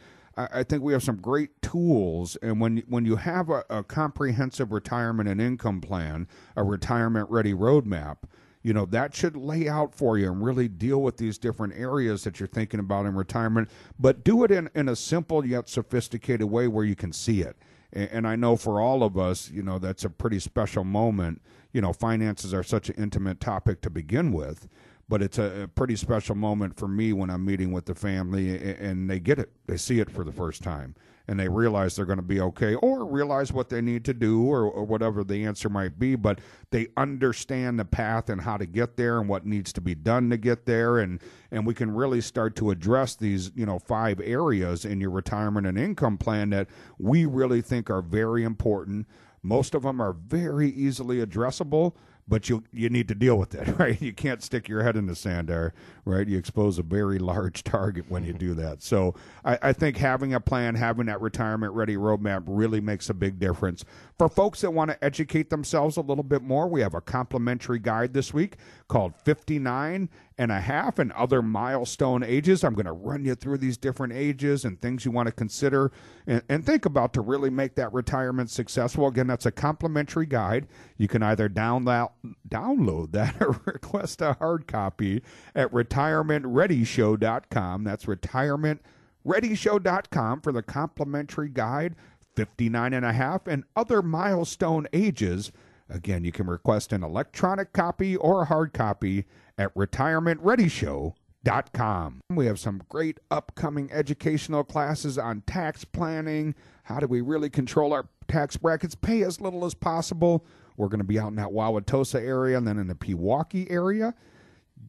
I, 0.52 0.64
think 0.64 0.84
we 0.84 0.94
have 0.94 1.04
some 1.04 1.18
great 1.18 1.62
tools. 1.62 2.38
And 2.42 2.62
when 2.62 2.78
when 2.88 3.06
you 3.06 3.18
have 3.18 3.50
a, 3.50 3.64
a 3.70 3.84
comprehensive 3.84 4.72
retirement 4.72 5.28
and 5.28 5.42
income 5.42 5.82
plan, 5.82 6.28
a 6.56 6.64
retirement 6.64 7.30
ready 7.30 7.54
roadmap, 7.54 8.18
you 8.64 8.74
know 8.74 8.86
that 8.86 9.16
should 9.16 9.36
lay 9.36 9.68
out 9.68 9.96
for 9.96 10.18
you 10.18 10.32
and 10.32 10.44
really 10.44 10.68
deal 10.68 11.02
with 11.02 11.18
these 11.18 11.38
different 11.38 11.74
areas 11.76 12.24
that 12.24 12.40
you're 12.40 12.48
thinking 12.48 12.80
about 12.80 13.06
in 13.06 13.16
retirement 13.16 13.70
but 13.98 14.24
do 14.24 14.44
it 14.44 14.52
in, 14.52 14.70
in 14.76 14.90
a 14.90 14.96
simple 14.96 15.46
yet 15.46 15.70
sophisticated 15.70 16.50
way 16.50 16.68
where 16.68 16.86
you 16.86 16.96
can 16.96 17.14
see 17.14 17.42
it 17.42 17.58
and, 17.94 18.10
and 18.10 18.28
i 18.28 18.36
know 18.36 18.56
for 18.56 18.82
all 18.82 19.04
of 19.04 19.18
us 19.18 19.50
you 19.50 19.64
know 19.64 19.80
that's 19.80 20.04
a 20.04 20.10
pretty 20.10 20.40
special 20.40 20.84
moment 20.84 21.42
you 21.72 21.82
know 21.82 21.94
finances 21.94 22.54
are 22.54 22.64
such 22.64 22.90
an 22.90 22.96
intimate 22.98 23.40
topic 23.40 23.82
to 23.82 23.90
begin 23.90 24.32
with 24.32 24.68
but 25.10 25.24
it's 25.24 25.40
a, 25.40 25.64
a, 25.64 25.68
pretty 25.68 25.96
special 25.96 26.36
moment 26.36 26.78
for 26.78 26.88
me 26.88 27.12
when 27.14 27.32
I'm 27.32 27.44
meeting 27.44 27.72
with 27.72 27.86
the 27.86 27.96
family 27.96 28.76
and 28.76 29.10
they 29.10 29.20
get 29.20 29.40
it. 29.40 29.52
They 29.66 29.76
see 29.76 30.00
it 30.00 30.10
for 30.10 30.24
the 30.24 30.32
first 30.32 30.62
time 30.62 30.96
and 31.28 31.40
they 31.40 31.48
realize 31.48 31.96
they're 31.96 32.06
going 32.06 32.18
to 32.18 32.24
be 32.24 32.40
okay 32.42 32.74
or 32.74 33.06
realize 33.06 33.54
what 33.54 33.70
they 33.70 33.82
need 33.82 34.04
to 34.06 34.16
do 34.16 34.46
or, 34.46 34.64
or, 34.64 34.84
whatever 34.84 35.24
the 35.24 35.46
answer 35.46 35.70
might 35.70 36.00
be. 36.00 36.16
But 36.16 36.40
they 36.72 36.88
understand 36.98 37.80
the 37.80 37.86
path 37.86 38.30
and 38.30 38.42
how 38.42 38.58
to 38.58 38.66
get 38.66 38.98
there 38.98 39.20
and 39.20 39.30
what 39.30 39.46
needs 39.46 39.72
to 39.74 39.82
be 39.82 39.94
done 39.94 40.32
to 40.32 40.38
get 40.38 40.66
there. 40.66 40.98
And, 40.98 41.22
and 41.52 41.68
we 41.68 41.76
can 41.76 41.94
really 41.94 42.20
start 42.22 42.56
to 42.56 42.72
address 42.72 43.16
these, 43.16 43.52
you 43.54 43.68
know, 43.68 43.78
five 43.78 44.20
areas 44.20 44.86
in 44.86 45.00
your 45.00 45.12
retirement 45.12 45.68
and 45.68 45.78
income 45.78 46.18
plan 46.18 46.50
that 46.50 46.68
we 46.98 47.26
really 47.26 47.62
think 47.62 47.92
are 47.92 48.02
very 48.02 48.44
important. 48.44 49.06
Most 49.44 49.76
of 49.76 49.84
them 49.84 50.02
are 50.02 50.14
very 50.14 50.70
easily 50.70 51.24
addressable 51.24 51.94
but 52.30 52.48
you 52.48 52.64
you 52.72 52.90
need 52.90 53.08
to 53.08 53.16
deal 53.16 53.38
with 53.38 53.56
it, 53.56 53.68
right? 53.80 54.00
You 54.00 54.14
can't 54.14 54.44
stick 54.44 54.70
your 54.70 54.84
head 54.84 54.96
in 54.96 55.08
the 55.08 55.16
sand 55.16 55.50
there, 55.50 55.74
right? 56.06 56.28
You 56.28 56.38
expose 56.38 56.78
a 56.78 56.84
very 56.84 57.18
large 57.18 57.64
target 57.64 58.06
when 58.08 58.24
you 58.24 58.34
mm-hmm. 58.34 58.40
do 58.48 58.54
that. 58.56 58.84
So 58.84 59.16
I, 59.44 59.58
I 59.62 59.74
think 59.74 59.98
having 59.98 60.34
a 60.34 60.40
plan, 60.40 60.76
having 60.76 61.08
that 61.08 61.20
retirement 61.20 61.74
ready 61.74 61.98
roadmap 61.98 62.44
really 62.46 62.80
makes 62.80 63.10
a 63.10 63.14
big 63.14 63.40
difference. 63.40 63.84
For 64.18 64.30
folks 64.30 64.62
that 64.62 64.72
want 64.72 64.92
to 64.92 65.04
educate 65.04 65.50
themselves 65.50 65.98
a 65.98 66.02
little 66.02 66.24
bit 66.24 66.44
more, 66.44 66.68
we 66.68 66.82
have 66.82 66.94
a 66.94 67.02
complimentary 67.02 67.80
guide 67.80 68.14
this 68.14 68.34
week 68.34 68.58
called 68.88 69.16
59 69.26 70.10
and 70.40 70.52
a 70.54 70.62
half 70.62 70.98
and 70.98 71.12
other 71.12 71.42
milestone 71.42 72.24
ages. 72.24 72.64
I'm 72.64 72.74
going 72.74 72.86
to 72.86 72.94
run 72.94 73.26
you 73.26 73.36
through 73.36 73.58
these 73.58 73.76
different 73.78 74.14
ages 74.14 74.64
and 74.64 74.82
things 74.82 75.04
you 75.04 75.12
want 75.12 75.28
to 75.28 75.34
consider 75.34 75.92
and, 76.26 76.42
and, 76.48 76.66
think 76.66 76.86
about 76.86 77.12
to 77.14 77.22
really 77.22 77.50
make 77.50 77.76
that 77.76 77.92
retirement 77.92 78.50
successful. 78.50 79.06
Again, 79.08 79.28
that's 79.28 79.46
a 79.46 79.52
complimentary 79.52 80.26
guide. 80.26 80.66
You 80.98 81.10
can 81.10 81.22
either 81.22 81.50
download 81.50 82.12
download 82.48 83.12
that 83.12 83.36
or 83.42 83.60
request 83.66 84.22
a 84.22 84.32
hard 84.34 84.66
copy 84.66 85.22
at 85.54 85.74
retirementreadyshow.com. 85.74 87.84
That's 87.84 88.06
retirementreadyshow.com 88.06 90.42
for 90.42 90.54
the 90.54 90.64
complimentary 90.64 91.50
guide 91.50 91.98
59 92.38 92.94
and 92.94 93.06
a 93.06 93.12
half 93.12 93.46
and 93.46 93.66
other 93.76 94.02
milestone 94.02 94.88
ages. 94.94 95.52
Again, 95.90 96.24
you 96.24 96.32
can 96.32 96.48
request 96.48 96.94
an 96.94 97.04
electronic 97.04 97.74
copy 97.74 98.16
or 98.16 98.44
a 98.44 98.46
hard 98.46 98.72
copy 98.72 99.26
at 99.60 99.72
retirementreadyshow.com. 99.76 102.22
We 102.30 102.46
have 102.46 102.60
some 102.60 102.82
great 102.88 103.20
upcoming 103.30 103.92
educational 103.92 104.64
classes 104.64 105.18
on 105.18 105.42
tax 105.42 105.84
planning. 105.84 106.56
How 106.84 107.02
do 107.02 107.08
we 107.08 107.20
really 107.22 107.50
control 107.50 107.92
our 107.92 108.08
tax 108.30 108.56
brackets? 108.56 108.96
Pay 108.96 109.24
as 109.24 109.42
little 109.42 109.66
as 109.66 109.74
possible. 109.74 110.46
We're 110.78 110.88
going 110.88 111.02
to 111.02 111.06
be 111.06 111.20
out 111.20 111.28
in 111.28 111.36
that 111.36 111.50
Wauwatosa 111.50 112.22
area 112.22 112.58
and 112.58 112.66
then 112.66 112.80
in 112.80 112.88
the 112.88 112.96
Pewaukee 112.96 113.70
area. 113.70 114.16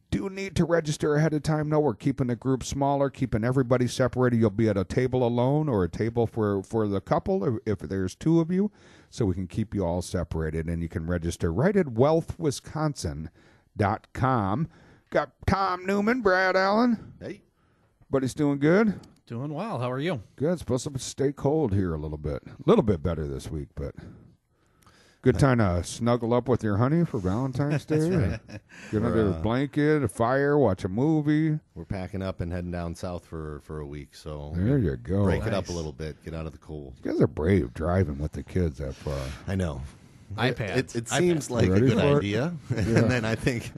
Do 0.09 0.29
need 0.29 0.55
to 0.55 0.63
register 0.63 1.15
ahead 1.15 1.33
of 1.33 1.43
time. 1.43 1.67
No, 1.67 1.81
we're 1.81 1.95
keeping 1.95 2.27
the 2.27 2.37
group 2.37 2.63
smaller, 2.63 3.09
keeping 3.09 3.43
everybody 3.43 3.87
separated. 3.87 4.39
You'll 4.39 4.51
be 4.51 4.69
at 4.69 4.77
a 4.77 4.85
table 4.85 5.27
alone 5.27 5.67
or 5.67 5.83
a 5.83 5.89
table 5.89 6.27
for, 6.27 6.63
for 6.63 6.87
the 6.87 7.01
couple 7.01 7.59
if 7.65 7.79
there's 7.79 8.15
two 8.15 8.39
of 8.39 8.49
you, 8.51 8.71
so 9.09 9.25
we 9.25 9.33
can 9.33 9.47
keep 9.47 9.75
you 9.75 9.85
all 9.85 10.01
separated. 10.01 10.67
And 10.67 10.81
you 10.81 10.87
can 10.87 11.07
register 11.07 11.51
right 11.51 11.75
at 11.75 11.87
wealthwisconsin.com 11.87 13.31
com. 14.13 14.67
Got 15.09 15.31
Tom 15.45 15.85
Newman, 15.85 16.21
Brad 16.21 16.55
Allen. 16.55 17.13
Hey. 17.19 17.41
Buddy's 18.09 18.33
doing 18.33 18.59
good? 18.59 18.99
Doing 19.27 19.53
well. 19.53 19.79
How 19.79 19.91
are 19.91 19.99
you? 19.99 20.21
Good. 20.35 20.53
It's 20.53 20.61
supposed 20.61 20.91
to 20.91 20.99
stay 20.99 21.31
cold 21.31 21.73
here 21.73 21.93
a 21.93 21.97
little 21.97 22.17
bit. 22.17 22.43
A 22.45 22.69
little 22.69 22.83
bit 22.83 23.01
better 23.01 23.27
this 23.27 23.49
week, 23.49 23.69
but 23.75 23.93
good 25.21 25.39
time 25.39 25.59
to 25.59 25.83
snuggle 25.83 26.33
up 26.33 26.49
with 26.49 26.63
your 26.63 26.77
honey 26.77 27.05
for 27.05 27.19
Valentine's 27.19 27.85
Day. 27.87 28.09
right. 28.09 28.39
Get 28.91 29.03
under 29.03 29.27
a 29.27 29.31
uh, 29.31 29.41
blanket, 29.41 30.03
a 30.03 30.07
fire, 30.07 30.57
watch 30.57 30.83
a 30.83 30.89
movie. 30.89 31.59
We're 31.75 31.85
packing 31.85 32.21
up 32.21 32.41
and 32.41 32.51
heading 32.51 32.71
down 32.71 32.95
south 32.95 33.25
for, 33.25 33.61
for 33.63 33.79
a 33.79 33.85
week, 33.85 34.15
so 34.15 34.53
there 34.55 34.77
you 34.77 34.97
go. 34.97 35.23
Break 35.23 35.39
nice. 35.41 35.47
it 35.49 35.53
up 35.53 35.69
a 35.69 35.73
little 35.73 35.93
bit, 35.93 36.21
get 36.25 36.33
out 36.33 36.45
of 36.45 36.51
the 36.51 36.57
cold. 36.57 36.95
You 37.03 37.11
guys 37.11 37.21
are 37.21 37.27
brave 37.27 37.73
driving 37.73 38.17
with 38.17 38.33
the 38.33 38.43
kids 38.43 38.79
that 38.79 38.95
far. 38.95 39.19
I 39.47 39.55
know 39.55 39.81
iPad. 40.35 40.77
It, 40.77 40.95
it 40.95 41.07
seems 41.09 41.49
like 41.49 41.69
a 41.69 41.79
good 41.79 41.97
idea, 41.97 42.53
yeah. 42.71 42.77
and 42.77 43.11
then 43.11 43.25
I 43.25 43.35
think 43.35 43.71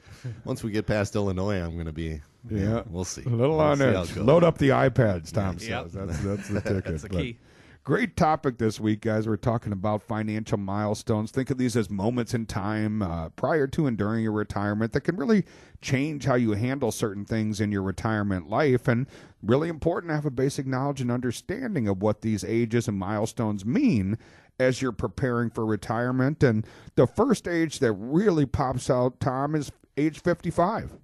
once 0.44 0.62
we 0.62 0.70
get 0.70 0.86
past 0.86 1.14
Illinois, 1.16 1.60
I'm 1.60 1.74
going 1.74 1.86
to 1.86 1.92
be. 1.92 2.20
Yeah, 2.50 2.60
yeah, 2.60 2.82
we'll 2.90 3.04
see. 3.04 3.22
A 3.22 3.28
little 3.28 3.56
we'll 3.56 3.66
on 3.66 3.80
edge. 3.80 4.16
Load 4.16 4.44
up 4.44 4.58
the 4.58 4.68
iPads, 4.68 5.32
Tom 5.32 5.56
yeah. 5.60 5.82
says. 5.82 5.92
That's 5.92 6.18
that's 6.20 6.48
the 6.48 6.60
ticket. 6.60 6.84
that's 6.84 7.02
the 7.02 7.08
key. 7.08 7.38
Great 7.84 8.16
topic 8.16 8.56
this 8.56 8.80
week, 8.80 9.02
guys. 9.02 9.28
We're 9.28 9.36
talking 9.36 9.70
about 9.70 10.02
financial 10.02 10.56
milestones. 10.56 11.30
Think 11.30 11.50
of 11.50 11.58
these 11.58 11.76
as 11.76 11.90
moments 11.90 12.32
in 12.32 12.46
time 12.46 13.02
uh, 13.02 13.28
prior 13.28 13.66
to 13.66 13.86
and 13.86 13.94
during 13.94 14.22
your 14.22 14.32
retirement 14.32 14.92
that 14.92 15.02
can 15.02 15.16
really 15.16 15.44
change 15.82 16.24
how 16.24 16.34
you 16.34 16.52
handle 16.52 16.90
certain 16.90 17.26
things 17.26 17.60
in 17.60 17.70
your 17.70 17.82
retirement 17.82 18.48
life. 18.48 18.88
And 18.88 19.06
really 19.42 19.68
important 19.68 20.08
to 20.10 20.14
have 20.14 20.24
a 20.24 20.30
basic 20.30 20.66
knowledge 20.66 21.02
and 21.02 21.12
understanding 21.12 21.86
of 21.86 22.00
what 22.00 22.22
these 22.22 22.42
ages 22.42 22.88
and 22.88 22.98
milestones 22.98 23.66
mean 23.66 24.16
as 24.58 24.80
you're 24.80 24.92
preparing 24.92 25.50
for 25.50 25.66
retirement. 25.66 26.42
And 26.42 26.66
the 26.94 27.06
first 27.06 27.48
age 27.48 27.78
that 27.80 27.92
really 27.92 28.46
pops 28.46 28.88
out, 28.90 29.20
Tom, 29.20 29.54
is 29.54 29.72
age 29.96 30.20
55. 30.20 30.98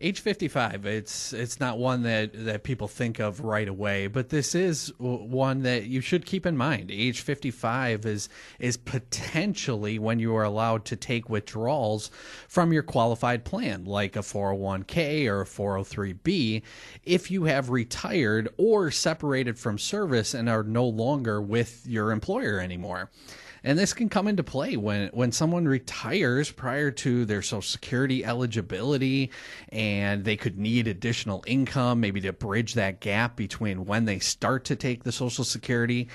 Age 0.00 0.20
55, 0.20 0.86
it's 0.86 1.32
it's 1.32 1.58
not 1.58 1.76
one 1.76 2.04
that, 2.04 2.30
that 2.32 2.62
people 2.62 2.86
think 2.86 3.18
of 3.18 3.40
right 3.40 3.66
away, 3.66 4.06
but 4.06 4.28
this 4.28 4.54
is 4.54 4.92
one 4.98 5.62
that 5.62 5.86
you 5.86 6.00
should 6.00 6.24
keep 6.24 6.46
in 6.46 6.56
mind. 6.56 6.92
Age 6.92 7.20
55 7.20 8.06
is 8.06 8.28
is 8.60 8.76
potentially 8.76 9.98
when 9.98 10.20
you 10.20 10.36
are 10.36 10.44
allowed 10.44 10.84
to 10.84 10.94
take 10.94 11.28
withdrawals 11.28 12.12
from 12.46 12.72
your 12.72 12.84
qualified 12.84 13.44
plan, 13.44 13.86
like 13.86 14.14
a 14.14 14.20
401k 14.20 15.26
or 15.26 15.40
a 15.40 15.44
403b, 15.44 16.62
if 17.02 17.28
you 17.28 17.42
have 17.44 17.68
retired 17.68 18.48
or 18.56 18.92
separated 18.92 19.58
from 19.58 19.78
service 19.78 20.32
and 20.32 20.48
are 20.48 20.62
no 20.62 20.86
longer 20.86 21.42
with 21.42 21.84
your 21.88 22.12
employer 22.12 22.60
anymore. 22.60 23.10
And 23.64 23.78
this 23.78 23.92
can 23.92 24.08
come 24.08 24.28
into 24.28 24.42
play 24.42 24.76
when, 24.76 25.08
when 25.08 25.32
someone 25.32 25.66
retires 25.66 26.50
prior 26.50 26.90
to 26.92 27.24
their 27.24 27.42
Social 27.42 27.62
Security 27.62 28.24
eligibility 28.24 29.30
and 29.70 30.24
they 30.24 30.36
could 30.36 30.58
need 30.58 30.86
additional 30.86 31.44
income, 31.46 32.00
maybe 32.00 32.20
to 32.22 32.32
bridge 32.32 32.74
that 32.74 33.00
gap 33.00 33.36
between 33.36 33.84
when 33.84 34.04
they 34.04 34.18
start 34.18 34.64
to 34.66 34.76
take 34.76 35.04
the 35.04 35.12
Social 35.12 35.44
Security. 35.44 36.08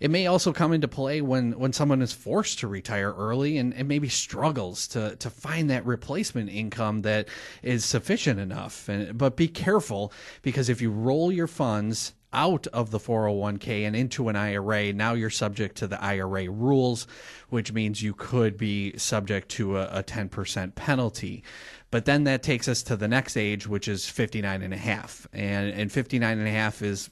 It 0.00 0.10
may 0.10 0.26
also 0.26 0.52
come 0.52 0.72
into 0.72 0.88
play 0.88 1.20
when, 1.20 1.52
when 1.52 1.72
someone 1.72 2.02
is 2.02 2.12
forced 2.12 2.60
to 2.60 2.68
retire 2.68 3.12
early 3.12 3.58
and, 3.58 3.74
and 3.74 3.88
maybe 3.88 4.08
struggles 4.08 4.86
to, 4.88 5.16
to 5.16 5.30
find 5.30 5.70
that 5.70 5.86
replacement 5.86 6.50
income 6.50 7.02
that 7.02 7.28
is 7.62 7.84
sufficient 7.84 8.38
enough. 8.38 8.88
And, 8.88 9.16
but 9.16 9.36
be 9.36 9.48
careful 9.48 10.12
because 10.42 10.68
if 10.68 10.80
you 10.80 10.90
roll 10.90 11.32
your 11.32 11.46
funds 11.46 12.14
out 12.32 12.66
of 12.68 12.90
the 12.90 12.98
401k 12.98 13.86
and 13.86 13.96
into 13.96 14.28
an 14.28 14.36
IRA, 14.36 14.92
now 14.92 15.14
you're 15.14 15.30
subject 15.30 15.76
to 15.78 15.86
the 15.86 16.02
IRA 16.02 16.50
rules, 16.50 17.06
which 17.48 17.72
means 17.72 18.02
you 18.02 18.14
could 18.14 18.56
be 18.56 18.96
subject 18.98 19.48
to 19.50 19.78
a, 19.78 19.98
a 19.98 20.02
10% 20.02 20.74
penalty. 20.74 21.42
But 21.90 22.04
then 22.04 22.24
that 22.24 22.42
takes 22.42 22.68
us 22.68 22.82
to 22.84 22.96
the 22.96 23.08
next 23.08 23.36
age, 23.36 23.66
which 23.66 23.88
is 23.88 24.06
59 24.08 24.62
and 24.62 24.74
a 24.74 24.78
half. 24.78 25.26
And, 25.32 25.70
and 25.70 25.90
59 25.90 26.38
and 26.38 26.46
a 26.46 26.50
half 26.50 26.82
is 26.82 27.08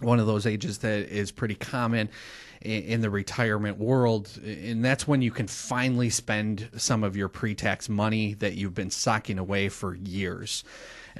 one 0.00 0.20
of 0.20 0.26
those 0.26 0.46
ages 0.46 0.78
that 0.78 1.08
is 1.08 1.30
pretty 1.30 1.54
common 1.54 2.08
in, 2.60 2.82
in 2.82 3.00
the 3.00 3.10
retirement 3.10 3.78
world, 3.78 4.30
and 4.44 4.84
that's 4.84 5.06
when 5.06 5.22
you 5.22 5.30
can 5.30 5.46
finally 5.46 6.10
spend 6.10 6.68
some 6.76 7.04
of 7.04 7.16
your 7.16 7.28
pre-tax 7.28 7.88
money 7.88 8.34
that 8.34 8.54
you've 8.54 8.74
been 8.74 8.90
socking 8.90 9.38
away 9.38 9.68
for 9.68 9.94
years. 9.94 10.64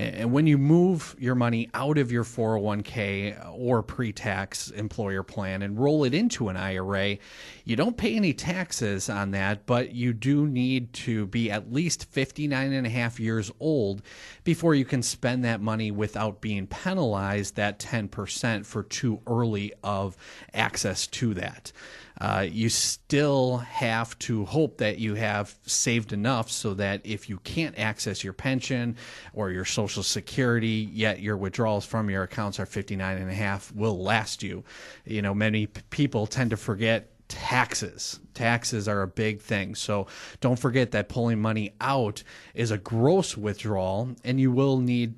And 0.01 0.33
when 0.33 0.47
you 0.47 0.57
move 0.57 1.15
your 1.19 1.35
money 1.35 1.69
out 1.75 1.99
of 1.99 2.11
your 2.11 2.25
401k 2.25 3.55
or 3.55 3.83
pre 3.83 4.13
tax 4.13 4.71
employer 4.71 5.23
plan 5.23 5.61
and 5.61 5.79
roll 5.79 6.05
it 6.05 6.15
into 6.15 6.49
an 6.49 6.57
IRA, 6.57 7.19
you 7.67 7.77
don't 7.77 7.99
pay 7.99 8.17
any 8.17 8.33
taxes 8.33 9.11
on 9.11 9.33
that, 9.33 9.67
but 9.67 9.93
you 9.93 10.15
do 10.15 10.47
need 10.47 10.95
to 10.95 11.27
be 11.27 11.51
at 11.51 11.71
least 11.71 12.07
59 12.07 12.73
and 12.73 12.87
a 12.87 12.91
half 12.91 13.21
years 13.21 13.53
old 13.61 14.01
before 14.43 14.75
you 14.75 14.87
can 14.87 15.03
spend 15.03 15.45
that 15.45 15.61
money 15.61 15.91
without 15.91 16.41
being 16.41 16.67
penalized 16.67 17.57
that 17.57 17.79
10% 17.79 18.65
for 18.65 18.83
too 18.83 19.21
early 19.27 19.75
of 19.85 20.17
access 20.55 21.07
to 21.09 21.35
that 21.35 21.73
uh, 22.21 22.47
you 22.51 22.69
still 22.69 23.59
have 23.59 24.19
to 24.19 24.45
hope 24.45 24.79
that 24.79 24.99
you 24.99 25.15
have 25.15 25.57
saved 25.65 26.13
enough 26.13 26.51
so 26.51 26.75
that 26.75 27.01
if 27.05 27.29
you 27.29 27.39
can't 27.39 27.79
access 27.79 28.23
your 28.23 28.35
pension 28.35 28.97
or 29.33 29.51
your 29.51 29.65
social 29.65 30.03
security 30.03 30.89
yet 30.93 31.21
your 31.21 31.37
withdrawals 31.37 31.87
from 31.87 32.11
your 32.11 32.23
accounts 32.23 32.61
are 32.61 32.67
59 32.67 33.17
and 33.17 33.31
a 33.31 33.35
half 33.35 33.73
will 33.73 34.03
last 34.03 34.43
you. 34.43 34.63
You 35.05 35.23
know 35.23 35.35
many 35.35 35.67
p- 35.67 35.81
people 35.91 36.27
tend 36.27 36.51
to 36.51 36.57
forget 36.57 37.11
taxes. 37.29 38.21
Taxes 38.35 38.89
are 38.89 39.03
a 39.03 39.09
big 39.09 39.41
thing. 39.41 39.75
So 39.75 40.09
don't 40.41 40.59
forget 40.59 40.91
that 40.91 41.09
pulling 41.09 41.41
money 41.41 41.73
out 41.81 42.23
is 42.55 42.71
a 42.71 42.79
gross 42.79 43.37
withdrawal 43.37 44.15
and 44.25 44.39
you 44.39 44.53
will 44.53 44.79
need 44.79 45.15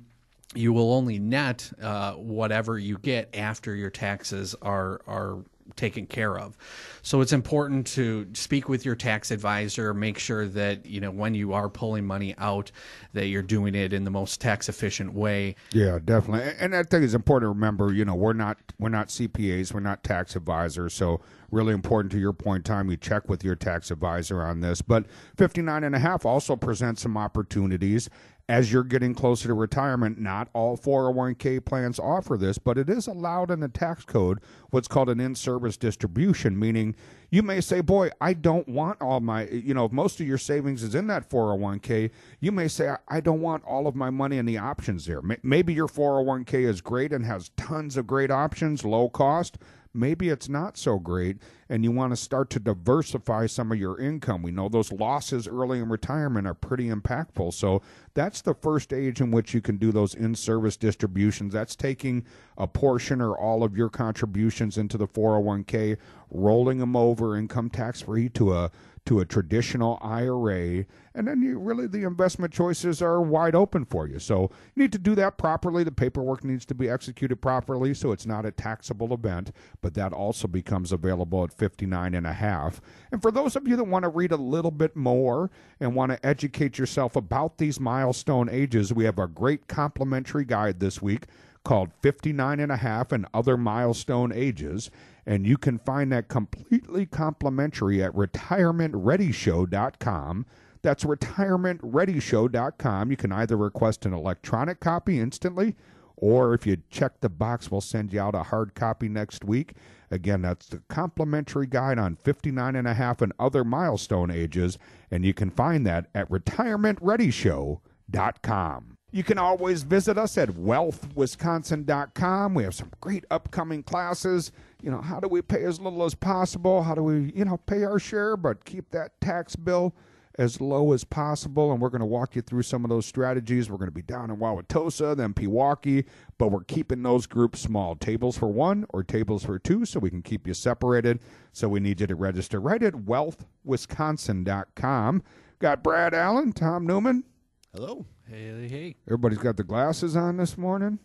you 0.55 0.71
will 0.71 0.93
only 0.93 1.17
net 1.17 1.71
uh, 1.81 2.13
whatever 2.13 2.77
you 2.77 2.97
get 2.99 3.35
after 3.35 3.75
your 3.75 3.89
taxes 3.89 4.55
are 4.61 5.01
are 5.07 5.43
taken 5.75 6.05
care 6.05 6.37
of. 6.37 6.57
So 7.01 7.21
it's 7.21 7.33
important 7.33 7.87
to 7.87 8.27
speak 8.33 8.69
with 8.69 8.85
your 8.85 8.95
tax 8.95 9.31
advisor, 9.31 9.93
make 9.93 10.17
sure 10.17 10.47
that, 10.47 10.85
you 10.85 10.99
know, 11.01 11.11
when 11.11 11.33
you 11.33 11.53
are 11.53 11.69
pulling 11.69 12.05
money 12.05 12.35
out 12.37 12.71
that 13.13 13.27
you're 13.27 13.41
doing 13.41 13.75
it 13.75 13.93
in 13.93 14.03
the 14.03 14.11
most 14.11 14.41
tax 14.41 14.69
efficient 14.69 15.13
way. 15.13 15.55
Yeah, 15.71 15.99
definitely. 16.03 16.53
And 16.59 16.75
I 16.75 16.83
think 16.83 17.03
it's 17.03 17.13
important 17.13 17.49
to 17.49 17.53
remember, 17.53 17.93
you 17.93 18.05
know, 18.05 18.15
we're 18.15 18.33
not 18.33 18.57
we're 18.79 18.89
not 18.89 19.07
CPAs, 19.09 19.73
we're 19.73 19.79
not 19.79 20.03
tax 20.03 20.35
advisors, 20.35 20.93
so 20.93 21.21
really 21.53 21.73
important 21.73 22.11
to 22.11 22.19
your 22.19 22.33
point 22.33 22.65
time 22.65 22.89
you 22.89 22.97
check 22.97 23.29
with 23.29 23.43
your 23.43 23.55
tax 23.55 23.91
advisor 23.91 24.41
on 24.41 24.61
this 24.61 24.81
but 24.81 25.05
59 25.37 25.83
and 25.83 25.95
a 25.95 25.99
half 25.99 26.25
also 26.25 26.55
presents 26.55 27.03
some 27.03 27.15
opportunities 27.15 28.09
as 28.49 28.73
you're 28.73 28.83
getting 28.83 29.13
closer 29.13 29.47
to 29.47 29.53
retirement, 29.53 30.19
not 30.19 30.49
all 30.53 30.77
401k 30.77 31.63
plans 31.63 31.97
offer 31.97 32.35
this, 32.35 32.57
but 32.57 32.77
it 32.77 32.89
is 32.89 33.07
allowed 33.07 33.49
in 33.49 33.61
the 33.61 33.69
tax 33.69 34.03
code 34.03 34.39
what's 34.69 34.87
called 34.87 35.09
an 35.09 35.21
in 35.21 35.33
service 35.33 35.77
distribution, 35.77 36.59
meaning 36.59 36.93
you 37.29 37.41
may 37.41 37.61
say, 37.61 37.79
Boy, 37.79 38.09
I 38.19 38.33
don't 38.33 38.67
want 38.67 39.01
all 39.01 39.21
my, 39.21 39.47
you 39.47 39.73
know, 39.73 39.85
if 39.85 39.93
most 39.93 40.19
of 40.19 40.27
your 40.27 40.37
savings 40.37 40.83
is 40.83 40.93
in 40.93 41.07
that 41.07 41.29
401k, 41.29 42.11
you 42.41 42.51
may 42.51 42.67
say, 42.67 42.93
I 43.07 43.21
don't 43.21 43.41
want 43.41 43.63
all 43.63 43.87
of 43.87 43.95
my 43.95 44.09
money 44.09 44.37
in 44.37 44.45
the 44.45 44.57
options 44.57 45.05
there. 45.05 45.21
Maybe 45.41 45.73
your 45.73 45.87
401k 45.87 46.67
is 46.67 46.81
great 46.81 47.13
and 47.13 47.25
has 47.25 47.49
tons 47.55 47.95
of 47.95 48.07
great 48.07 48.29
options, 48.29 48.83
low 48.83 49.07
cost 49.07 49.57
maybe 49.93 50.29
it's 50.29 50.49
not 50.49 50.77
so 50.77 50.97
great 50.97 51.37
and 51.69 51.83
you 51.83 51.91
want 51.91 52.11
to 52.11 52.17
start 52.17 52.49
to 52.51 52.59
diversify 52.59 53.45
some 53.45 53.71
of 53.71 53.77
your 53.77 53.99
income. 53.99 54.41
We 54.41 54.51
know 54.51 54.69
those 54.69 54.91
losses 54.91 55.47
early 55.47 55.79
in 55.79 55.89
retirement 55.89 56.47
are 56.47 56.53
pretty 56.53 56.89
impactful. 56.89 57.53
So 57.53 57.81
that's 58.13 58.41
the 58.41 58.53
first 58.53 58.93
age 58.93 59.21
in 59.21 59.31
which 59.31 59.53
you 59.53 59.61
can 59.61 59.77
do 59.77 59.91
those 59.91 60.13
in 60.13 60.35
service 60.35 60.77
distributions. 60.77 61.53
That's 61.53 61.75
taking 61.75 62.25
a 62.57 62.67
portion 62.67 63.21
or 63.21 63.37
all 63.37 63.63
of 63.63 63.77
your 63.77 63.89
contributions 63.89 64.77
into 64.77 64.97
the 64.97 65.07
401k, 65.07 65.97
rolling 66.29 66.79
them 66.79 66.95
over 66.95 67.37
income 67.37 67.69
tax 67.69 68.01
free 68.01 68.29
to 68.29 68.53
a 68.53 68.71
to 69.05 69.19
a 69.19 69.25
traditional 69.25 69.99
IRA, 70.01 70.85
and 71.13 71.27
then 71.27 71.41
you 71.41 71.59
really 71.59 71.87
the 71.87 72.03
investment 72.03 72.53
choices 72.53 73.01
are 73.01 73.21
wide 73.21 73.53
open 73.53 73.85
for 73.85 74.07
you. 74.07 74.17
So 74.17 74.49
you 74.73 74.83
need 74.83 74.93
to 74.93 74.97
do 74.97 75.13
that 75.15 75.37
properly. 75.37 75.83
The 75.83 75.91
paperwork 75.91 76.43
needs 76.43 76.65
to 76.67 76.75
be 76.75 76.89
executed 76.89 77.41
properly 77.41 77.93
so 77.93 78.11
it's 78.11 78.25
not 78.25 78.45
a 78.45 78.51
taxable 78.51 79.13
event, 79.13 79.51
but 79.81 79.93
that 79.95 80.13
also 80.13 80.47
becomes 80.47 80.91
available 80.91 81.43
at 81.43 81.53
59 81.53 82.13
and 82.13 82.25
a 82.25 82.33
half. 82.33 82.81
And 83.11 83.21
for 83.21 83.31
those 83.31 83.55
of 83.55 83.67
you 83.67 83.75
that 83.75 83.83
want 83.83 84.03
to 84.03 84.09
read 84.09 84.31
a 84.31 84.37
little 84.37 84.71
bit 84.71 84.95
more 84.95 85.51
and 85.79 85.95
want 85.95 86.11
to 86.11 86.25
educate 86.25 86.77
yourself 86.77 87.15
about 87.15 87.57
these 87.57 87.79
milestone 87.79 88.47
ages, 88.49 88.93
we 88.93 89.03
have 89.03 89.19
a 89.19 89.27
great 89.27 89.67
complimentary 89.67 90.45
guide 90.45 90.79
this 90.79 91.01
week 91.01 91.25
called 91.65 91.91
59 92.01 92.59
and 92.59 92.71
a 92.71 92.77
half 92.77 93.11
and 93.11 93.25
other 93.33 93.57
milestone 93.57 94.31
ages 94.33 94.89
and 95.25 95.47
you 95.47 95.57
can 95.57 95.79
find 95.79 96.11
that 96.11 96.27
completely 96.27 97.05
complimentary 97.05 98.03
at 98.03 98.13
retirementreadyshow.com. 98.13 100.45
That's 100.81 101.05
retirementreadyshow.com. 101.05 103.11
You 103.11 103.17
can 103.17 103.31
either 103.31 103.55
request 103.55 104.05
an 104.05 104.13
electronic 104.13 104.81
copy 104.81 105.19
instantly, 105.19 105.75
or 106.17 106.53
if 106.53 106.67
you 106.67 106.77
check 106.89 107.21
the 107.21 107.29
box, 107.29 107.71
we'll 107.71 107.81
send 107.81 108.13
you 108.13 108.19
out 108.19 108.35
a 108.35 108.43
hard 108.43 108.75
copy 108.75 109.09
next 109.09 109.43
week. 109.45 109.73
Again, 110.11 110.41
that's 110.41 110.67
the 110.67 110.81
complimentary 110.89 111.67
guide 111.67 111.97
on 111.97 112.17
59 112.17 112.75
and 112.75 112.87
a 112.87 112.93
half 112.93 113.21
and 113.21 113.31
other 113.39 113.63
milestone 113.63 114.29
ages, 114.29 114.77
and 115.09 115.23
you 115.25 115.33
can 115.33 115.49
find 115.49 115.87
that 115.87 116.07
at 116.13 116.29
retirementreadyshow.com. 116.29 118.97
You 119.13 119.23
can 119.23 119.37
always 119.37 119.83
visit 119.83 120.17
us 120.17 120.37
at 120.39 120.49
wealthwisconsin.com. 120.49 122.55
We 122.55 122.63
have 122.63 122.73
some 122.73 122.89
great 122.99 123.25
upcoming 123.29 123.83
classes. 123.83 124.51
You 124.81 124.89
know, 124.89 125.01
how 125.01 125.19
do 125.19 125.27
we 125.27 125.43
pay 125.43 125.65
as 125.65 125.79
little 125.79 126.03
as 126.03 126.15
possible? 126.15 126.81
How 126.81 126.95
do 126.95 127.03
we, 127.03 127.31
you 127.35 127.45
know, 127.45 127.57
pay 127.57 127.83
our 127.83 127.99
share 127.99 128.35
but 128.35 128.65
keep 128.65 128.89
that 128.89 129.21
tax 129.21 129.55
bill 129.55 129.93
as 130.39 130.59
low 130.59 130.93
as 130.93 131.03
possible? 131.03 131.71
And 131.71 131.79
we're 131.79 131.91
going 131.91 131.99
to 131.99 132.07
walk 132.07 132.35
you 132.35 132.41
through 132.41 132.63
some 132.63 132.83
of 132.83 132.89
those 132.89 133.05
strategies. 133.05 133.69
We're 133.69 133.77
going 133.77 133.85
to 133.85 133.91
be 133.91 134.01
down 134.01 134.31
in 134.31 134.37
Wauwatosa, 134.37 135.15
then 135.15 135.35
Pewaukee, 135.35 136.05
but 136.39 136.47
we're 136.47 136.63
keeping 136.63 137.03
those 137.03 137.27
groups 137.27 137.59
small. 137.59 137.95
Tables 137.95 138.35
for 138.35 138.47
one 138.47 138.87
or 138.89 139.03
tables 139.03 139.45
for 139.45 139.59
two 139.59 139.85
so 139.85 139.99
we 139.99 140.09
can 140.09 140.23
keep 140.23 140.47
you 140.47 140.55
separated. 140.55 141.19
So 141.51 141.69
we 141.69 141.79
need 141.79 142.01
you 142.01 142.07
to 142.07 142.15
register 142.15 142.59
right 142.59 142.81
at 142.81 142.93
wealthwisconsin.com. 142.93 145.23
Got 145.59 145.83
Brad 145.83 146.15
Allen, 146.15 146.51
Tom 146.51 146.87
Newman. 146.87 147.25
Hello. 147.75 148.05
Hey, 148.29 148.67
hey. 148.67 148.95
Everybody's 149.07 149.39
got 149.39 149.57
the 149.57 149.63
glasses 149.63 150.15
on 150.15 150.37
this 150.37 150.59
morning. 150.59 150.99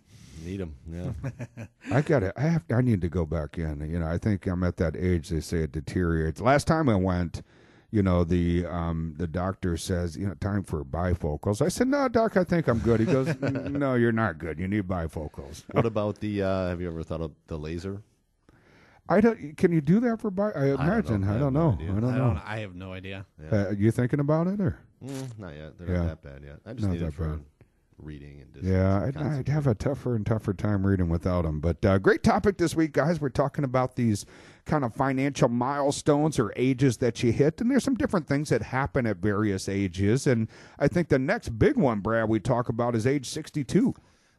Need 0.45 0.61
them, 0.61 0.75
yeah. 0.87 1.65
I 1.91 2.03
got 2.03 2.23
it. 2.23 2.35
I 2.37 2.43
have. 2.43 2.63
I 2.71 2.83
need 2.83 3.01
to 3.01 3.09
go 3.09 3.25
back 3.25 3.57
in. 3.57 3.81
You 3.91 3.99
know, 4.01 4.07
I 4.07 4.19
think 4.19 4.47
I'm 4.47 4.63
at 4.63 4.77
that 4.77 4.95
age. 4.95 5.31
They 5.31 5.41
say 5.41 5.61
it 5.61 5.73
deteriorates. 5.73 6.43
Last 6.43 6.67
time 6.67 6.91
I 6.91 6.95
went, 6.95 7.41
you 7.91 8.03
know, 8.03 8.23
the 8.23 8.67
um, 8.67 9.15
the 9.17 9.27
doctor 9.27 9.79
says, 9.79 10.15
you 10.15 10.27
know, 10.27 10.35
time 10.35 10.63
for 10.63 10.85
bifocals. 10.85 11.65
I 11.65 11.69
said, 11.69 11.89
no, 11.89 12.07
doc, 12.07 12.37
I 12.37 12.45
think 12.45 12.69
I'm 12.69 12.81
good. 12.81 13.01
He 13.01 13.07
goes, 13.07 13.35
no, 13.41 13.95
you're 13.95 14.13
not 14.13 14.37
good. 14.37 14.59
You 14.59 14.69
need 14.69 14.87
bifocals. 14.87 15.65
What 15.73 15.87
about 15.87 16.21
the? 16.21 16.43
Uh, 16.43 16.69
have 16.69 16.83
you 16.83 16.89
ever 16.89 17.03
thought 17.03 17.23
of 17.23 17.33
the 17.47 17.57
laser? 17.57 18.03
I 19.09 19.23
don't. 19.23 19.57
Can 19.57 19.73
you 19.73 19.81
do 19.81 20.01
that 20.01 20.21
for 20.21 20.31
bi? 20.31 20.51
I 20.51 20.67
imagine. 20.75 21.25
I 21.25 21.39
don't 21.39 21.55
know. 21.55 21.79
I 21.81 21.85
don't 21.87 22.01
know. 22.03 22.09
I, 22.11 22.19
don't, 22.19 22.37
I 22.45 22.59
have 22.59 22.75
no 22.75 22.93
idea. 22.93 23.25
Yeah. 23.43 23.59
Uh, 23.59 23.71
you 23.71 23.91
thinking 23.91 24.21
about 24.21 24.49
it 24.49 24.61
or? 24.61 24.79
Mm, 25.05 25.39
not 25.39 25.55
yet. 25.55 25.79
They're 25.79 25.89
yeah. 25.89 26.03
not 26.03 26.23
that 26.23 26.23
bad 26.23 26.43
yet. 26.45 26.61
I 26.67 26.73
just 26.73 26.87
not 26.87 26.95
need 26.95 27.03
it 27.03 27.15
for 27.15 27.29
bad. 27.29 27.41
reading 27.99 28.43
and 28.43 28.65
yeah. 28.65 29.03
I'd, 29.05 29.17
I'd, 29.17 29.49
have 29.49 29.67
a 29.67 29.75
tougher 29.75 30.17
and 30.17 30.27
tougher 30.27 30.53
time 30.53 30.87
reading 30.87 31.09
without 31.09 31.43
them. 31.43 31.61
But 31.61 31.85
uh, 31.85 31.99
great 31.99 32.23
topic 32.23 32.59
this 32.59 32.75
week, 32.75 32.93
guys. 32.93 33.21
We're 33.21 33.29
talking 33.29 33.65
about 33.65 33.97
these 33.97 34.27
kind 34.65 34.85
of 34.85 34.95
financial 34.95 35.49
milestones 35.49 36.39
or 36.39 36.53
ages 36.57 36.97
that 36.99 37.23
you 37.23 37.33
hit, 37.33 37.61
and 37.61 37.71
there's 37.71 37.85
some 37.85 37.95
different 37.95 38.27
things 38.27 38.49
that 38.49 38.63
happen 38.63 39.07
at 39.07 39.19
various 39.19 39.69
ages. 39.69 40.27
And 40.27 40.49
I 40.79 40.89
think 40.89 41.09
the 41.09 41.19
next 41.19 41.59
big 41.59 41.77
one, 41.77 42.01
Brad, 42.01 42.29
we 42.29 42.41
talk 42.41 42.69
about 42.69 42.95
is 42.95 43.07
age 43.07 43.29
62. 43.29 43.95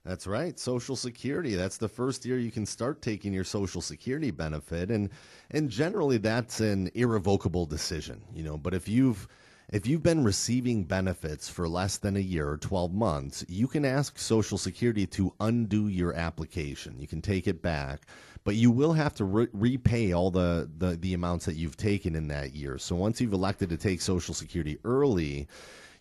That's 0.05 0.25
right. 0.25 0.57
Social 0.57 0.95
Security. 0.95 1.55
That's 1.55 1.77
the 1.77 1.89
first 1.89 2.25
year 2.25 2.39
you 2.39 2.51
can 2.51 2.65
start 2.65 3.01
taking 3.01 3.33
your 3.33 3.43
Social 3.43 3.81
Security 3.81 4.31
benefit 4.31 4.91
and 4.91 5.09
and 5.51 5.69
generally 5.69 6.17
that's 6.17 6.61
an 6.61 6.89
irrevocable 6.95 7.65
decision, 7.65 8.21
you 8.33 8.43
know, 8.43 8.57
but 8.57 8.73
if 8.73 8.87
you've 8.87 9.27
if 9.71 9.85
you've 9.85 10.01
been 10.01 10.23
receiving 10.23 10.83
benefits 10.83 11.47
for 11.47 11.69
less 11.69 11.97
than 11.97 12.17
a 12.17 12.21
year 12.21 12.49
or 12.49 12.57
12 12.57 12.91
months, 12.91 13.45
you 13.47 13.67
can 13.67 13.85
ask 13.85 14.17
Social 14.17 14.57
Security 14.57 15.05
to 15.07 15.33
undo 15.39 15.87
your 15.87 16.13
application. 16.13 16.99
You 16.99 17.07
can 17.07 17.21
take 17.21 17.47
it 17.47 17.61
back, 17.61 18.07
but 18.43 18.55
you 18.55 18.71
will 18.71 18.93
have 18.93 19.13
to 19.15 19.25
re- 19.25 19.47
repay 19.53 20.11
all 20.11 20.31
the, 20.31 20.69
the, 20.77 20.95
the 20.95 21.13
amounts 21.13 21.45
that 21.45 21.55
you've 21.55 21.77
taken 21.77 22.15
in 22.15 22.27
that 22.29 22.55
year. 22.55 22.79
So 22.79 22.95
once 22.95 23.21
you've 23.21 23.33
elected 23.33 23.69
to 23.69 23.77
take 23.77 24.01
Social 24.01 24.33
Security 24.33 24.79
early, 24.83 25.47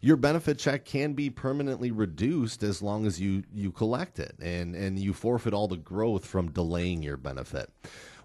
your 0.00 0.16
benefit 0.16 0.58
check 0.58 0.86
can 0.86 1.12
be 1.12 1.28
permanently 1.28 1.90
reduced 1.90 2.62
as 2.62 2.80
long 2.80 3.06
as 3.06 3.20
you, 3.20 3.42
you 3.52 3.70
collect 3.70 4.18
it 4.18 4.34
and, 4.40 4.74
and 4.74 4.98
you 4.98 5.12
forfeit 5.12 5.52
all 5.52 5.68
the 5.68 5.76
growth 5.76 6.24
from 6.24 6.52
delaying 6.52 7.02
your 7.02 7.18
benefit. 7.18 7.70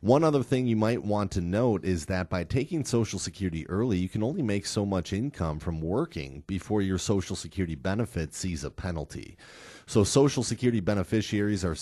One 0.03 0.23
other 0.25 0.43
thing 0.43 0.67
you 0.67 0.75
might 0.75 1.01
want 1.01 1.31
to 1.31 1.39
note 1.39 1.85
is 1.85 2.07
that 2.07 2.29
by 2.29 2.43
taking 2.43 2.83
Social 2.83 3.17
Security 3.17 3.65
early, 3.69 3.99
you 3.99 4.09
can 4.09 4.21
only 4.21 4.41
make 4.41 4.65
so 4.65 4.85
much 4.85 5.13
income 5.13 5.59
from 5.59 5.79
working 5.79 6.43
before 6.45 6.81
your 6.81 6.97
Social 6.97 7.37
Security 7.37 7.75
benefit 7.75 8.33
sees 8.33 8.65
a 8.65 8.69
penalty. 8.69 9.37
So, 9.85 10.03
Social 10.03 10.43
Security 10.43 10.81
beneficiaries 10.81 11.63
are 11.63 11.77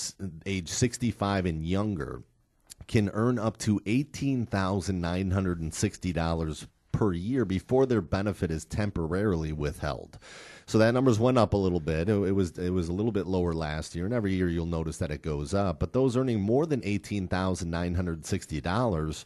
age 0.46 0.70
65 0.70 1.48
and 1.48 1.66
younger 1.66 2.22
can 2.88 3.10
earn 3.14 3.40
up 3.40 3.58
to 3.58 3.80
$18,960 3.88 6.68
per 6.92 7.14
year 7.14 7.44
before 7.44 7.88
their 7.88 8.02
benefit 8.02 8.52
is 8.52 8.66
temporarily 8.66 9.52
withheld. 9.52 10.20
So 10.72 10.78
that 10.78 10.94
numbers 10.94 11.20
went 11.20 11.38
up 11.38 11.52
a 11.52 11.58
little 11.58 11.82
bit. 11.82 12.08
It, 12.08 12.14
it, 12.14 12.32
was 12.32 12.58
it 12.58 12.70
was 12.70 12.88
a 12.88 12.94
little 12.94 13.12
bit 13.12 13.28
lower 13.28 13.52
last 13.52 13.94
year, 13.94 14.06
and 14.06 14.14
every 14.14 14.34
year 14.34 14.48
you'll 14.48 14.66
notice 14.66 15.00
that 15.00 15.12
it 15.12 15.22
goes 15.22 15.54
up. 15.54 15.82
But 15.82 15.92
those 15.92 16.16
earning 16.16 16.40
more 16.40 16.66
than 16.66 16.80
eighteen 16.86 17.28
thousand 17.28 17.70
nine 17.70 17.94
hundred 17.94 18.26
sixty 18.26 18.62
dollars 18.62 19.26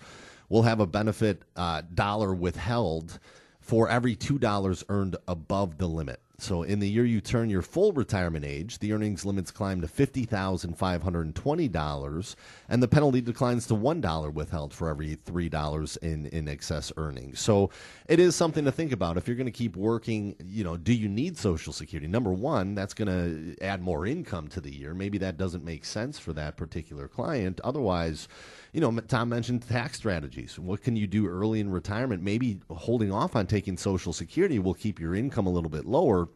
will 0.49 0.63
have 0.63 0.79
a 0.79 0.87
benefit 0.87 1.43
uh, 1.55 1.83
dollar 1.93 2.33
withheld 2.33 3.19
for 3.59 3.87
every 3.87 4.15
two 4.15 4.39
dollars 4.39 4.83
earned 4.89 5.17
above 5.27 5.77
the 5.77 5.85
limit. 5.85 6.19
So 6.37 6.63
in 6.63 6.79
the 6.79 6.89
year 6.89 7.05
you 7.05 7.21
turn 7.21 7.49
your 7.49 7.61
full 7.61 7.93
retirement 7.93 8.45
age, 8.45 8.79
the 8.79 8.93
earnings 8.93 9.25
limits 9.25 9.51
climb 9.51 9.81
to 9.81 9.87
fifty 9.87 10.25
thousand 10.25 10.77
five 10.77 11.01
hundred 11.01 11.25
and 11.25 12.83
the 12.83 12.87
penalty 12.87 13.21
declines 13.21 13.67
to 13.67 13.75
one 13.75 14.01
dollar 14.01 14.29
withheld 14.29 14.73
for 14.73 14.89
every 14.89 15.15
three 15.15 15.49
dollars 15.49 15.97
in 15.97 16.25
in 16.27 16.47
excess 16.47 16.91
earnings. 16.97 17.39
So 17.39 17.69
it 18.07 18.19
is 18.19 18.35
something 18.35 18.65
to 18.65 18.71
think 18.71 18.91
about. 18.91 19.17
If 19.17 19.27
you're 19.27 19.37
going 19.37 19.45
to 19.45 19.51
keep 19.51 19.75
working, 19.75 20.35
you 20.45 20.63
know, 20.63 20.77
do 20.77 20.93
you 20.93 21.07
need 21.07 21.37
Social 21.37 21.73
Security? 21.73 22.07
Number 22.07 22.33
one, 22.33 22.75
that's 22.75 22.93
going 22.93 23.07
to 23.07 23.63
add 23.63 23.81
more 23.81 24.05
income 24.05 24.47
to 24.49 24.61
the 24.61 24.71
year. 24.73 24.93
Maybe 24.93 25.17
that 25.19 25.37
doesn't 25.37 25.63
make 25.63 25.85
sense 25.85 26.19
for 26.19 26.33
that 26.33 26.57
particular 26.57 27.07
client. 27.07 27.61
Otherwise 27.63 28.27
you 28.75 28.81
know, 28.81 28.91
Tom 28.99 29.29
mentioned 29.29 29.65
tax 29.65 29.97
strategies. 29.97 30.59
What 30.59 30.83
can 30.83 30.97
you 30.97 31.07
do 31.07 31.27
early 31.27 31.61
in 31.61 31.71
retirement? 31.71 32.21
Maybe 32.21 32.59
holding 32.69 33.09
off 33.09 33.33
on 33.33 33.47
taking 33.47 33.77
Social 33.77 34.11
Security 34.11 34.59
will 34.59 34.73
keep 34.73 34.99
your 34.99 35.15
income 35.15 35.47
a 35.47 35.49
little 35.49 35.69
bit 35.69 35.85
lower 35.85 36.27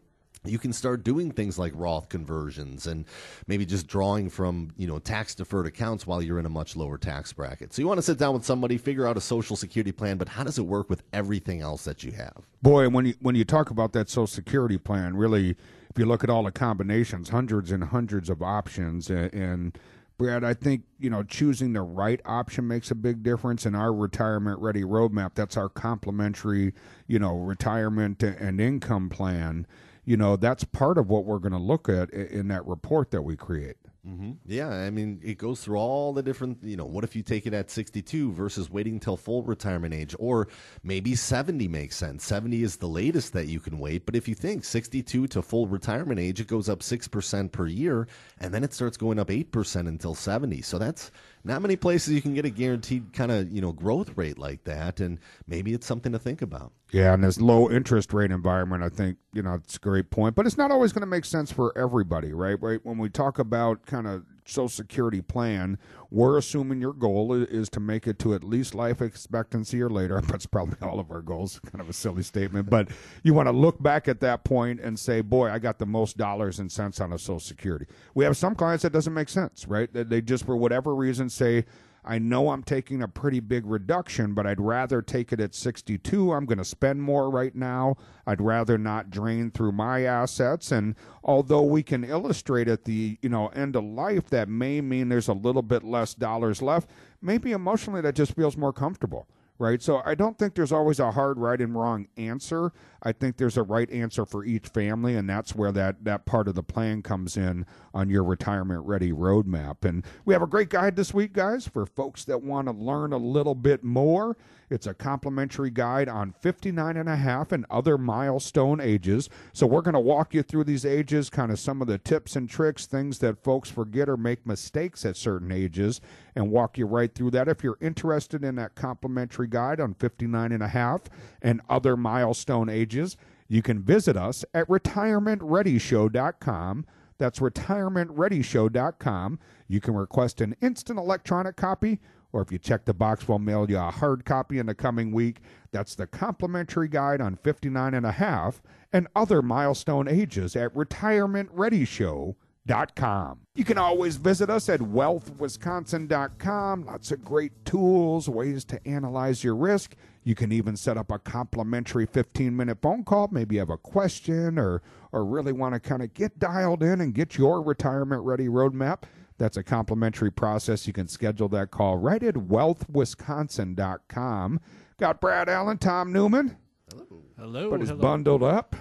you 0.44 0.58
can 0.58 0.72
start 0.72 1.04
doing 1.04 1.30
things 1.30 1.58
like 1.58 1.70
Roth 1.76 2.08
conversions 2.08 2.86
and 2.86 3.04
maybe 3.46 3.66
just 3.66 3.86
drawing 3.86 4.30
from 4.30 4.70
you 4.78 4.86
know 4.86 4.98
tax 4.98 5.34
deferred 5.34 5.66
accounts 5.66 6.06
while 6.06 6.22
you're 6.22 6.38
in 6.38 6.46
a 6.46 6.50
much 6.50 6.76
lower 6.76 6.96
tax 6.96 7.30
bracket. 7.30 7.74
So 7.74 7.82
you 7.82 7.88
want 7.88 7.98
to 7.98 8.02
sit 8.02 8.16
down 8.16 8.32
with 8.32 8.46
somebody, 8.46 8.78
figure 8.78 9.06
out 9.06 9.18
a 9.18 9.20
social 9.20 9.54
security 9.54 9.92
plan, 9.92 10.16
but 10.16 10.30
how 10.30 10.42
does 10.42 10.58
it 10.58 10.62
work 10.62 10.88
with 10.88 11.02
everything 11.12 11.60
else 11.60 11.84
that 11.84 12.02
you 12.02 12.12
have? 12.12 12.46
Boy, 12.62 12.88
when 12.88 13.04
you 13.04 13.14
when 13.20 13.34
you 13.34 13.44
talk 13.44 13.68
about 13.68 13.92
that 13.92 14.08
social 14.08 14.26
security 14.26 14.78
plan, 14.78 15.14
really, 15.14 15.50
if 15.50 15.98
you 15.98 16.06
look 16.06 16.24
at 16.24 16.30
all 16.30 16.44
the 16.44 16.52
combinations, 16.52 17.28
hundreds 17.28 17.70
and 17.70 17.84
hundreds 17.84 18.30
of 18.30 18.42
options, 18.42 19.10
and, 19.10 19.30
and 19.34 19.78
Brad, 20.20 20.44
I 20.44 20.52
think 20.52 20.82
you 20.98 21.08
know 21.08 21.22
choosing 21.22 21.72
the 21.72 21.80
right 21.80 22.20
option 22.26 22.68
makes 22.68 22.90
a 22.90 22.94
big 22.94 23.22
difference 23.22 23.64
in 23.64 23.74
our 23.74 23.90
retirement 23.90 24.60
ready 24.60 24.82
roadmap. 24.82 25.30
That's 25.34 25.56
our 25.56 25.70
complimentary, 25.70 26.74
you 27.06 27.18
know, 27.18 27.38
retirement 27.38 28.22
and 28.22 28.60
income 28.60 29.08
plan. 29.08 29.66
You 30.04 30.18
know, 30.18 30.36
that's 30.36 30.62
part 30.62 30.98
of 30.98 31.08
what 31.08 31.24
we're 31.24 31.38
going 31.38 31.52
to 31.52 31.58
look 31.58 31.88
at 31.88 32.10
in 32.10 32.48
that 32.48 32.66
report 32.66 33.12
that 33.12 33.22
we 33.22 33.34
create. 33.34 33.78
Mm-hmm. 34.06 34.32
Yeah, 34.46 34.70
I 34.70 34.88
mean, 34.88 35.20
it 35.22 35.36
goes 35.36 35.60
through 35.60 35.76
all 35.76 36.14
the 36.14 36.22
different, 36.22 36.58
you 36.62 36.76
know, 36.76 36.86
what 36.86 37.04
if 37.04 37.14
you 37.14 37.22
take 37.22 37.46
it 37.46 37.52
at 37.52 37.70
62 37.70 38.32
versus 38.32 38.70
waiting 38.70 38.98
till 38.98 39.16
full 39.16 39.42
retirement 39.42 39.92
age? 39.92 40.14
Or 40.18 40.48
maybe 40.82 41.14
70 41.14 41.68
makes 41.68 41.96
sense. 41.96 42.24
70 42.24 42.62
is 42.62 42.76
the 42.76 42.86
latest 42.86 43.34
that 43.34 43.48
you 43.48 43.60
can 43.60 43.78
wait. 43.78 44.06
But 44.06 44.16
if 44.16 44.26
you 44.26 44.34
think 44.34 44.64
62 44.64 45.26
to 45.28 45.42
full 45.42 45.66
retirement 45.66 46.18
age, 46.18 46.40
it 46.40 46.46
goes 46.46 46.68
up 46.68 46.80
6% 46.80 47.52
per 47.52 47.66
year, 47.66 48.08
and 48.38 48.54
then 48.54 48.64
it 48.64 48.72
starts 48.72 48.96
going 48.96 49.18
up 49.18 49.28
8% 49.28 49.86
until 49.86 50.14
70. 50.14 50.62
So 50.62 50.78
that's 50.78 51.10
not 51.44 51.62
many 51.62 51.76
places 51.76 52.12
you 52.12 52.22
can 52.22 52.34
get 52.34 52.44
a 52.44 52.50
guaranteed 52.50 53.12
kind 53.12 53.32
of, 53.32 53.50
you 53.50 53.60
know, 53.60 53.72
growth 53.72 54.16
rate 54.16 54.38
like 54.38 54.64
that. 54.64 55.00
And 55.00 55.18
maybe 55.46 55.72
it's 55.72 55.86
something 55.86 56.12
to 56.12 56.18
think 56.18 56.42
about. 56.42 56.72
Yeah, 56.92 57.14
and 57.14 57.24
this 57.24 57.40
low 57.40 57.70
interest 57.70 58.12
rate 58.12 58.30
environment, 58.30 58.82
I 58.82 58.88
think, 58.88 59.18
you 59.32 59.42
know, 59.42 59.54
it's 59.54 59.76
a 59.76 59.80
great 59.80 60.10
point. 60.10 60.34
But 60.34 60.46
it's 60.46 60.58
not 60.58 60.70
always 60.70 60.92
going 60.92 61.02
to 61.02 61.06
make 61.06 61.24
sense 61.24 61.50
for 61.52 61.76
everybody, 61.78 62.32
right? 62.32 62.60
Right. 62.60 62.80
When 62.82 62.98
we 62.98 63.08
talk 63.08 63.38
about 63.38 63.86
kind 63.86 64.06
of 64.06 64.24
Social 64.50 64.68
Security 64.68 65.20
plan, 65.20 65.78
we're 66.10 66.36
assuming 66.36 66.80
your 66.80 66.92
goal 66.92 67.32
is 67.32 67.68
to 67.70 67.80
make 67.80 68.06
it 68.06 68.18
to 68.20 68.34
at 68.34 68.42
least 68.42 68.74
life 68.74 69.00
expectancy 69.00 69.80
or 69.80 69.88
later. 69.88 70.20
That's 70.26 70.46
probably 70.46 70.76
all 70.86 70.98
of 70.98 71.10
our 71.10 71.22
goals. 71.22 71.60
Kind 71.70 71.80
of 71.80 71.88
a 71.88 71.92
silly 71.92 72.22
statement, 72.22 72.68
but 72.68 72.88
you 73.22 73.34
want 73.34 73.46
to 73.46 73.52
look 73.52 73.82
back 73.82 74.08
at 74.08 74.20
that 74.20 74.44
point 74.44 74.80
and 74.80 74.98
say, 74.98 75.20
"Boy, 75.20 75.50
I 75.50 75.58
got 75.58 75.78
the 75.78 75.86
most 75.86 76.16
dollars 76.16 76.58
and 76.58 76.70
cents 76.70 77.00
on 77.00 77.12
a 77.12 77.18
Social 77.18 77.40
Security." 77.40 77.86
We 78.14 78.24
have 78.24 78.36
some 78.36 78.54
clients 78.54 78.82
that 78.82 78.92
doesn't 78.92 79.14
make 79.14 79.28
sense, 79.28 79.66
right? 79.66 79.92
That 79.92 80.10
They 80.10 80.20
just, 80.20 80.44
for 80.44 80.56
whatever 80.56 80.94
reason, 80.94 81.28
say 81.30 81.64
I 82.04 82.18
know 82.18 82.50
I'm 82.50 82.62
taking 82.62 83.02
a 83.02 83.08
pretty 83.08 83.40
big 83.40 83.66
reduction, 83.66 84.34
but 84.34 84.46
I'd 84.46 84.60
rather 84.60 85.02
take 85.02 85.32
it 85.32 85.40
at 85.40 85.54
62. 85.54 86.32
I'm 86.32 86.46
going 86.46 86.58
to 86.58 86.64
spend 86.64 87.02
more 87.02 87.30
right 87.30 87.54
now. 87.54 87.96
I'd 88.26 88.40
rather 88.40 88.78
not 88.78 89.10
drain 89.10 89.50
through 89.50 89.72
my 89.72 90.04
assets. 90.04 90.72
And 90.72 90.94
although 91.22 91.62
we 91.62 91.82
can 91.82 92.04
illustrate 92.04 92.68
at 92.68 92.84
the 92.84 93.18
you 93.20 93.28
know 93.28 93.48
end 93.48 93.76
of 93.76 93.84
life, 93.84 94.30
that 94.30 94.48
may 94.48 94.80
mean 94.80 95.08
there's 95.08 95.28
a 95.28 95.34
little 95.34 95.62
bit 95.62 95.84
less 95.84 96.14
dollars 96.14 96.62
left. 96.62 96.88
Maybe 97.20 97.52
emotionally 97.52 98.00
that 98.00 98.14
just 98.14 98.34
feels 98.34 98.56
more 98.56 98.72
comfortable 98.72 99.26
right? 99.60 99.82
So 99.82 100.02
I 100.06 100.14
don't 100.14 100.38
think 100.38 100.54
there's 100.54 100.72
always 100.72 100.98
a 100.98 101.12
hard 101.12 101.38
right 101.38 101.60
and 101.60 101.76
wrong 101.76 102.08
answer. 102.16 102.72
I 103.02 103.12
think 103.12 103.36
there's 103.36 103.58
a 103.58 103.62
right 103.62 103.88
answer 103.90 104.24
for 104.24 104.42
each 104.42 104.68
family, 104.68 105.14
and 105.14 105.28
that's 105.28 105.54
where 105.54 105.70
that, 105.72 106.02
that 106.04 106.24
part 106.24 106.48
of 106.48 106.54
the 106.54 106.62
plan 106.62 107.02
comes 107.02 107.36
in 107.36 107.66
on 107.92 108.08
your 108.08 108.24
retirement 108.24 108.86
ready 108.86 109.12
roadmap. 109.12 109.84
And 109.84 110.04
we 110.24 110.32
have 110.32 110.42
a 110.42 110.46
great 110.46 110.70
guide 110.70 110.96
this 110.96 111.12
week, 111.12 111.34
guys, 111.34 111.68
for 111.68 111.84
folks 111.84 112.24
that 112.24 112.42
want 112.42 112.68
to 112.68 112.72
learn 112.72 113.12
a 113.12 113.18
little 113.18 113.54
bit 113.54 113.84
more. 113.84 114.36
It's 114.70 114.86
a 114.86 114.94
complimentary 114.94 115.70
guide 115.70 116.08
on 116.08 116.32
59 116.32 116.96
and 116.96 117.08
a 117.08 117.16
half 117.16 117.50
and 117.50 117.66
other 117.68 117.98
milestone 117.98 118.80
ages. 118.80 119.28
So 119.52 119.66
we're 119.66 119.82
going 119.82 119.94
to 119.94 120.00
walk 120.00 120.32
you 120.32 120.44
through 120.44 120.62
these 120.64 120.86
ages, 120.86 121.28
kind 121.28 121.50
of 121.50 121.58
some 121.58 121.82
of 121.82 121.88
the 121.88 121.98
tips 121.98 122.36
and 122.36 122.48
tricks, 122.48 122.86
things 122.86 123.18
that 123.18 123.42
folks 123.42 123.68
forget 123.68 124.08
or 124.08 124.16
make 124.16 124.46
mistakes 124.46 125.04
at 125.04 125.16
certain 125.16 125.50
ages, 125.50 126.00
and 126.36 126.52
walk 126.52 126.78
you 126.78 126.86
right 126.86 127.12
through 127.12 127.32
that. 127.32 127.48
If 127.48 127.64
you're 127.64 127.78
interested 127.80 128.44
in 128.44 128.54
that 128.54 128.76
complimentary 128.76 129.48
guide 129.48 129.80
on 129.80 129.94
59 129.94 130.52
and 130.52 130.62
a 130.62 130.68
half 130.68 131.02
and 131.42 131.60
other 131.68 131.96
milestone 131.96 132.68
ages, 132.68 133.16
you 133.48 133.62
can 133.62 133.82
visit 133.82 134.16
us 134.16 134.44
at 134.54 134.68
retirementreadyshow.com. 134.68 136.86
That's 137.18 137.40
retirementreadyshow.com. 137.40 139.38
You 139.66 139.80
can 139.80 139.94
request 139.94 140.40
an 140.40 140.54
instant 140.62 140.96
electronic 140.98 141.56
copy 141.56 141.98
or 142.32 142.42
if 142.42 142.52
you 142.52 142.58
check 142.58 142.84
the 142.84 142.94
box, 142.94 143.28
we'll 143.28 143.38
mail 143.38 143.68
you 143.68 143.78
a 143.78 143.90
hard 143.90 144.24
copy 144.24 144.58
in 144.58 144.66
the 144.66 144.74
coming 144.74 145.12
week. 145.12 145.40
That's 145.72 145.94
the 145.94 146.06
complimentary 146.06 146.88
guide 146.88 147.20
on 147.20 147.36
59 147.36 147.94
and 147.94 148.06
a 148.06 148.12
half 148.12 148.62
and 148.92 149.06
other 149.14 149.42
milestone 149.42 150.08
ages 150.08 150.56
at 150.56 150.74
retirementreadyshow.com. 150.74 153.40
You 153.54 153.64
can 153.64 153.78
always 153.78 154.16
visit 154.16 154.50
us 154.50 154.68
at 154.68 154.80
wealthwisconsin.com. 154.80 156.84
Lots 156.84 157.12
of 157.12 157.24
great 157.24 157.64
tools, 157.64 158.28
ways 158.28 158.64
to 158.66 158.86
analyze 158.86 159.42
your 159.42 159.56
risk. 159.56 159.96
You 160.22 160.34
can 160.34 160.52
even 160.52 160.76
set 160.76 160.98
up 160.98 161.10
a 161.10 161.18
complimentary 161.18 162.04
15 162.06 162.54
minute 162.54 162.78
phone 162.82 163.04
call. 163.04 163.28
Maybe 163.32 163.54
you 163.56 163.60
have 163.60 163.70
a 163.70 163.78
question 163.78 164.58
or, 164.58 164.82
or 165.12 165.24
really 165.24 165.52
want 165.52 165.74
to 165.74 165.80
kind 165.80 166.02
of 166.02 166.12
get 166.14 166.38
dialed 166.38 166.82
in 166.82 167.00
and 167.00 167.14
get 167.14 167.38
your 167.38 167.62
retirement 167.62 168.22
ready 168.22 168.46
roadmap. 168.46 169.04
That's 169.40 169.56
a 169.56 169.62
complimentary 169.62 170.30
process. 170.30 170.86
You 170.86 170.92
can 170.92 171.08
schedule 171.08 171.48
that 171.48 171.70
call 171.70 171.96
right 171.96 172.22
at 172.22 172.34
wealthwisconsin.com. 172.34 174.60
Got 174.98 175.20
Brad 175.22 175.48
Allen, 175.48 175.78
Tom 175.78 176.12
Newman. 176.12 176.58
Hello. 176.90 177.06
Hello. 177.38 177.70
But 177.70 177.80
he's 177.80 177.90
bundled 177.90 178.42
up. 178.42 178.76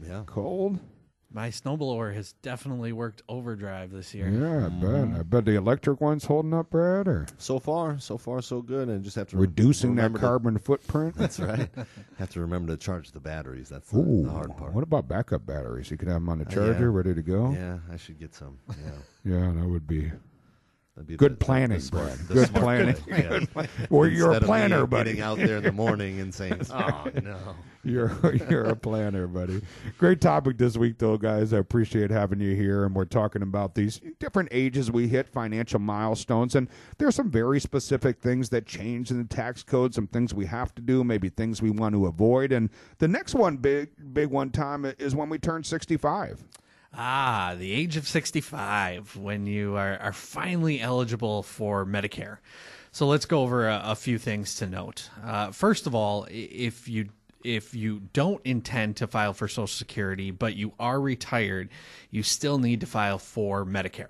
Yeah. 0.00 0.22
Cold. 0.24 0.78
My 1.34 1.48
snowblower 1.48 2.14
has 2.14 2.32
definitely 2.42 2.92
worked 2.92 3.22
overdrive 3.28 3.90
this 3.90 4.14
year. 4.14 4.28
Yeah, 4.28 4.66
I 4.66 4.68
bet. 4.68 4.90
Mm-hmm. 4.90 5.16
I 5.16 5.22
bet 5.24 5.44
the 5.44 5.56
electric 5.56 6.00
one's 6.00 6.24
holding 6.24 6.54
up, 6.54 6.70
Brad. 6.70 7.08
Or 7.08 7.26
so 7.38 7.58
far, 7.58 7.98
so 7.98 8.16
far, 8.16 8.40
so 8.40 8.62
good. 8.62 8.88
And 8.88 9.02
just 9.02 9.16
have 9.16 9.26
to 9.30 9.36
reducing 9.36 9.96
that 9.96 10.14
carbon 10.14 10.54
to, 10.54 10.60
footprint. 10.60 11.16
That's 11.16 11.40
right. 11.40 11.68
have 12.20 12.30
to 12.30 12.40
remember 12.40 12.72
to 12.72 12.76
charge 12.76 13.10
the 13.10 13.18
batteries. 13.18 13.68
That's 13.68 13.90
the, 13.90 13.98
Ooh, 13.98 14.22
the 14.22 14.30
hard 14.30 14.56
part. 14.56 14.74
What 14.74 14.84
about 14.84 15.08
backup 15.08 15.44
batteries? 15.44 15.90
You 15.90 15.96
could 15.96 16.06
have 16.06 16.18
them 16.18 16.28
on 16.28 16.38
the 16.38 16.44
charger, 16.44 16.72
uh, 16.72 16.78
yeah. 16.78 16.86
ready 16.86 17.14
to 17.16 17.22
go. 17.22 17.50
Yeah, 17.50 17.78
I 17.92 17.96
should 17.96 18.20
get 18.20 18.32
some. 18.32 18.56
Yeah. 18.68 18.92
yeah, 19.24 19.52
that 19.60 19.68
would 19.68 19.88
be 19.88 20.12
Good 21.16 21.18
the, 21.18 21.44
planning, 21.44 21.80
the 21.80 21.90
Brad. 21.90 22.28
Good 22.28 22.54
planning. 22.54 22.96
Good 23.08 23.50
plan. 23.50 23.68
Well, 23.90 24.08
you're 24.08 24.34
a 24.34 24.40
planner, 24.40 24.86
buddy. 24.86 25.14
Getting 25.14 25.22
out 25.22 25.38
there 25.38 25.56
in 25.56 25.64
the 25.64 25.72
morning 25.72 26.20
and 26.20 26.32
saying, 26.32 26.60
"Oh 26.70 27.10
no." 27.20 27.56
You're 27.84 28.34
you're 28.50 28.64
a 28.64 28.76
planner, 28.76 29.26
buddy. 29.26 29.60
Great 29.98 30.20
topic 30.20 30.58
this 30.58 30.76
week, 30.76 30.98
though, 30.98 31.18
guys. 31.18 31.52
I 31.52 31.58
appreciate 31.58 32.10
having 32.10 32.40
you 32.40 32.54
here, 32.54 32.84
and 32.84 32.94
we're 32.94 33.04
talking 33.04 33.42
about 33.42 33.74
these 33.74 34.00
different 34.18 34.48
ages 34.52 34.90
we 34.90 35.08
hit, 35.08 35.28
financial 35.28 35.78
milestones, 35.78 36.54
and 36.54 36.68
there's 36.98 37.14
some 37.14 37.30
very 37.30 37.60
specific 37.60 38.20
things 38.20 38.48
that 38.50 38.66
change 38.66 39.10
in 39.10 39.18
the 39.18 39.24
tax 39.24 39.62
code, 39.62 39.94
some 39.94 40.06
things 40.06 40.32
we 40.32 40.46
have 40.46 40.74
to 40.74 40.82
do, 40.82 41.04
maybe 41.04 41.28
things 41.28 41.60
we 41.60 41.70
want 41.70 41.94
to 41.94 42.06
avoid, 42.06 42.52
and 42.52 42.70
the 42.98 43.08
next 43.08 43.34
one, 43.34 43.56
big 43.58 43.90
big 44.12 44.28
one, 44.28 44.50
time 44.50 44.84
is 44.98 45.14
when 45.14 45.28
we 45.28 45.38
turn 45.38 45.62
65. 45.62 46.42
Ah, 46.96 47.56
the 47.58 47.72
age 47.72 47.96
of 47.96 48.06
65 48.06 49.16
when 49.16 49.46
you 49.46 49.76
are, 49.76 49.98
are 49.98 50.12
finally 50.12 50.80
eligible 50.80 51.42
for 51.42 51.84
Medicare. 51.84 52.38
So 52.92 53.08
let's 53.08 53.26
go 53.26 53.42
over 53.42 53.66
a, 53.68 53.82
a 53.86 53.96
few 53.96 54.18
things 54.18 54.54
to 54.56 54.68
note. 54.68 55.10
Uh, 55.24 55.50
first 55.50 55.88
of 55.88 55.96
all, 55.96 56.28
if 56.30 56.86
you 56.88 57.08
if 57.44 57.74
you 57.74 58.00
don't 58.12 58.40
intend 58.44 58.96
to 58.96 59.06
file 59.06 59.34
for 59.34 59.46
Social 59.46 59.66
Security 59.66 60.30
but 60.30 60.56
you 60.56 60.72
are 60.80 61.00
retired, 61.00 61.68
you 62.10 62.22
still 62.22 62.58
need 62.58 62.80
to 62.80 62.86
file 62.86 63.18
for 63.18 63.64
Medicare. 63.64 64.08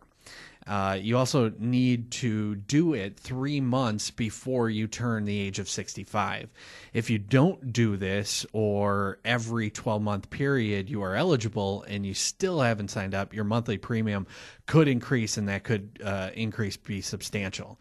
Uh, 0.67 0.99
you 0.99 1.19
also 1.19 1.53
need 1.59 2.11
to 2.11 2.55
do 2.55 2.95
it 2.95 3.19
three 3.19 3.61
months 3.61 4.11
before 4.11 4.71
you 4.71 4.87
turn 4.87 5.27
the 5.27 5.39
age 5.39 5.59
of 5.59 5.69
65. 5.69 6.49
If 6.95 7.11
you 7.11 7.19
don't 7.19 7.73
do 7.73 7.97
this, 7.99 8.47
or 8.53 9.19
every 9.25 9.71
12 9.71 10.01
month 10.01 10.31
period 10.31 10.89
you 10.89 11.03
are 11.03 11.17
eligible 11.17 11.85
and 11.87 12.07
you 12.07 12.15
still 12.15 12.61
haven't 12.61 12.89
signed 12.89 13.15
up, 13.15 13.35
your 13.35 13.45
monthly 13.45 13.77
premium 13.77 14.27
could 14.67 14.89
increase 14.89 15.37
and 15.37 15.49
that 15.49 15.65
could 15.65 16.01
uh, 16.03 16.31
increase 16.35 16.79
be 16.79 17.03
substantial. 17.03 17.79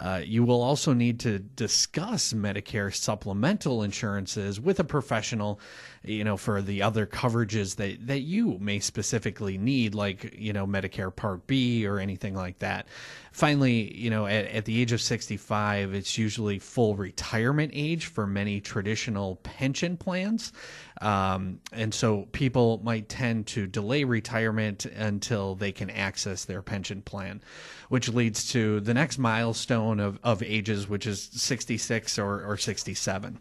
Uh, 0.00 0.22
you 0.24 0.42
will 0.42 0.62
also 0.62 0.94
need 0.94 1.20
to 1.20 1.38
discuss 1.38 2.32
Medicare 2.32 2.94
supplemental 2.94 3.82
insurances 3.82 4.58
with 4.58 4.80
a 4.80 4.84
professional, 4.84 5.60
you 6.02 6.24
know, 6.24 6.38
for 6.38 6.62
the 6.62 6.82
other 6.82 7.06
coverages 7.06 7.76
that, 7.76 8.06
that 8.06 8.20
you 8.20 8.56
may 8.58 8.80
specifically 8.80 9.58
need, 9.58 9.94
like, 9.94 10.34
you 10.38 10.52
know, 10.52 10.66
Medicare 10.66 11.14
Part 11.14 11.46
B 11.46 11.86
or 11.86 11.98
anything 11.98 12.34
like 12.34 12.58
that. 12.60 12.88
Finally, 13.32 13.94
you 13.94 14.08
know, 14.08 14.26
at, 14.26 14.46
at 14.46 14.64
the 14.64 14.80
age 14.80 14.92
of 14.92 15.02
65, 15.02 15.92
it's 15.92 16.16
usually 16.16 16.58
full 16.58 16.96
retirement 16.96 17.72
age 17.74 18.06
for 18.06 18.26
many 18.26 18.62
traditional 18.62 19.36
pension 19.36 19.98
plans. 19.98 20.54
Um, 21.02 21.60
and 21.70 21.92
so 21.92 22.28
people 22.32 22.80
might 22.82 23.10
tend 23.10 23.46
to 23.48 23.66
delay 23.66 24.04
retirement 24.04 24.86
until 24.86 25.54
they 25.54 25.70
can 25.70 25.90
access 25.90 26.46
their 26.46 26.62
pension 26.62 27.02
plan, 27.02 27.42
which 27.90 28.08
leads 28.08 28.50
to 28.52 28.80
the 28.80 28.94
next 28.94 29.18
milestone 29.18 30.00
of, 30.00 30.18
of 30.24 30.42
ages, 30.42 30.88
which 30.88 31.06
is 31.06 31.22
66 31.34 32.18
or, 32.18 32.42
or 32.42 32.56
67. 32.56 33.38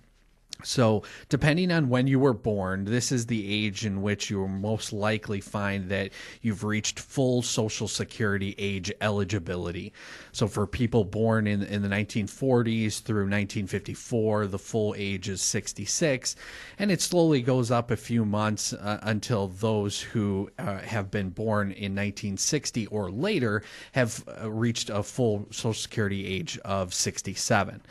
So, 0.62 1.04
depending 1.30 1.72
on 1.72 1.88
when 1.88 2.08
you 2.08 2.20
were 2.20 2.34
born, 2.34 2.84
this 2.84 3.14
is 3.14 3.26
the 3.26 3.66
age 3.66 3.86
in 3.86 4.02
which 4.02 4.30
you 4.30 4.40
will 4.40 4.50
most 4.50 4.92
likely 4.92 5.40
find 5.40 5.88
that 5.88 6.12
you've 6.42 6.66
reached 6.66 7.00
full 7.00 7.42
Social 7.42 7.88
Security 7.88 8.56
age 8.58 8.92
eligibility. 9.00 9.94
So, 10.34 10.48
for 10.48 10.68
people 10.68 11.06
born 11.06 11.48
in, 11.48 11.64
in 11.64 11.82
the 11.82 11.88
1940s 11.88 13.02
through 13.02 13.24
1954, 13.24 14.48
the 14.48 14.60
full 14.60 14.94
age 14.98 15.30
is 15.30 15.42
66, 15.42 16.36
and 16.78 16.92
it 16.92 17.00
slowly 17.00 17.42
goes 17.42 17.72
up 17.72 17.90
a 17.90 17.96
few 17.96 18.26
months 18.26 18.74
uh, 18.74 19.00
until 19.04 19.48
those 19.48 20.02
who 20.02 20.52
uh, 20.60 20.80
have 20.80 21.10
been 21.10 21.30
born 21.30 21.68
in 21.72 21.96
1960 21.96 22.86
or 22.88 23.10
later 23.10 23.64
have 23.94 24.26
uh, 24.42 24.52
reached 24.52 24.90
a 24.90 25.04
full 25.04 25.48
Social 25.52 25.74
Security 25.74 26.28
age 26.28 26.58
of 26.66 26.94
67. 26.94 27.82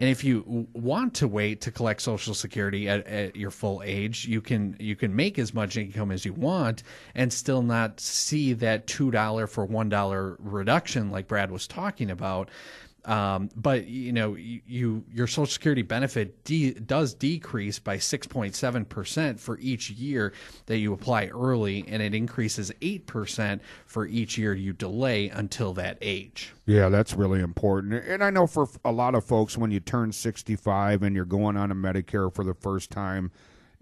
And 0.00 0.08
if 0.08 0.24
you 0.24 0.66
want 0.72 1.12
to 1.16 1.28
wait 1.28 1.60
to 1.60 1.70
collect 1.70 2.00
Social 2.00 2.32
Security 2.32 2.88
at, 2.88 3.06
at, 3.06 3.36
your 3.36 3.50
full 3.50 3.82
age, 3.84 4.26
you 4.26 4.40
can 4.40 4.74
you 4.80 4.96
can 4.96 5.14
make 5.14 5.38
as 5.38 5.52
much 5.52 5.76
income 5.76 6.10
as 6.10 6.24
you 6.24 6.32
want 6.32 6.82
and 7.14 7.30
still 7.30 7.60
not 7.60 8.00
see 8.00 8.54
that 8.54 8.86
two 8.86 9.10
dollar 9.10 9.46
for 9.46 9.66
one 9.66 9.90
dollar 9.90 10.36
reduction 10.40 11.10
like 11.10 11.28
Brad 11.28 11.50
was 11.50 11.66
talking 11.66 12.10
about. 12.10 12.48
Um, 13.04 13.50
but 13.56 13.86
you 13.86 14.12
know, 14.12 14.34
you, 14.34 14.60
you, 14.66 15.04
your 15.12 15.26
Social 15.26 15.46
Security 15.46 15.82
benefit 15.82 16.44
de- 16.44 16.74
does 16.74 17.14
decrease 17.14 17.78
by 17.78 17.96
6.7 17.96 18.88
percent 18.88 19.40
for 19.40 19.58
each 19.58 19.90
year 19.90 20.32
that 20.66 20.78
you 20.78 20.92
apply 20.92 21.26
early, 21.26 21.84
and 21.88 22.02
it 22.02 22.14
increases 22.14 22.72
eight 22.82 23.06
percent 23.06 23.62
for 23.86 24.06
each 24.06 24.36
year 24.36 24.54
you 24.54 24.72
delay 24.72 25.28
until 25.28 25.72
that 25.74 25.98
age. 26.00 26.52
Yeah, 26.66 26.88
that's 26.88 27.14
really 27.14 27.40
important. 27.40 27.94
And 27.94 28.22
I 28.22 28.30
know 28.30 28.46
for 28.46 28.68
a 28.84 28.92
lot 28.92 29.14
of 29.14 29.24
folks, 29.24 29.56
when 29.56 29.70
you 29.70 29.80
turn 29.80 30.12
65 30.12 31.02
and 31.02 31.16
you're 31.16 31.24
going 31.24 31.56
on 31.56 31.70
a 31.70 31.74
Medicare 31.74 32.32
for 32.32 32.44
the 32.44 32.54
first 32.54 32.90
time, 32.90 33.32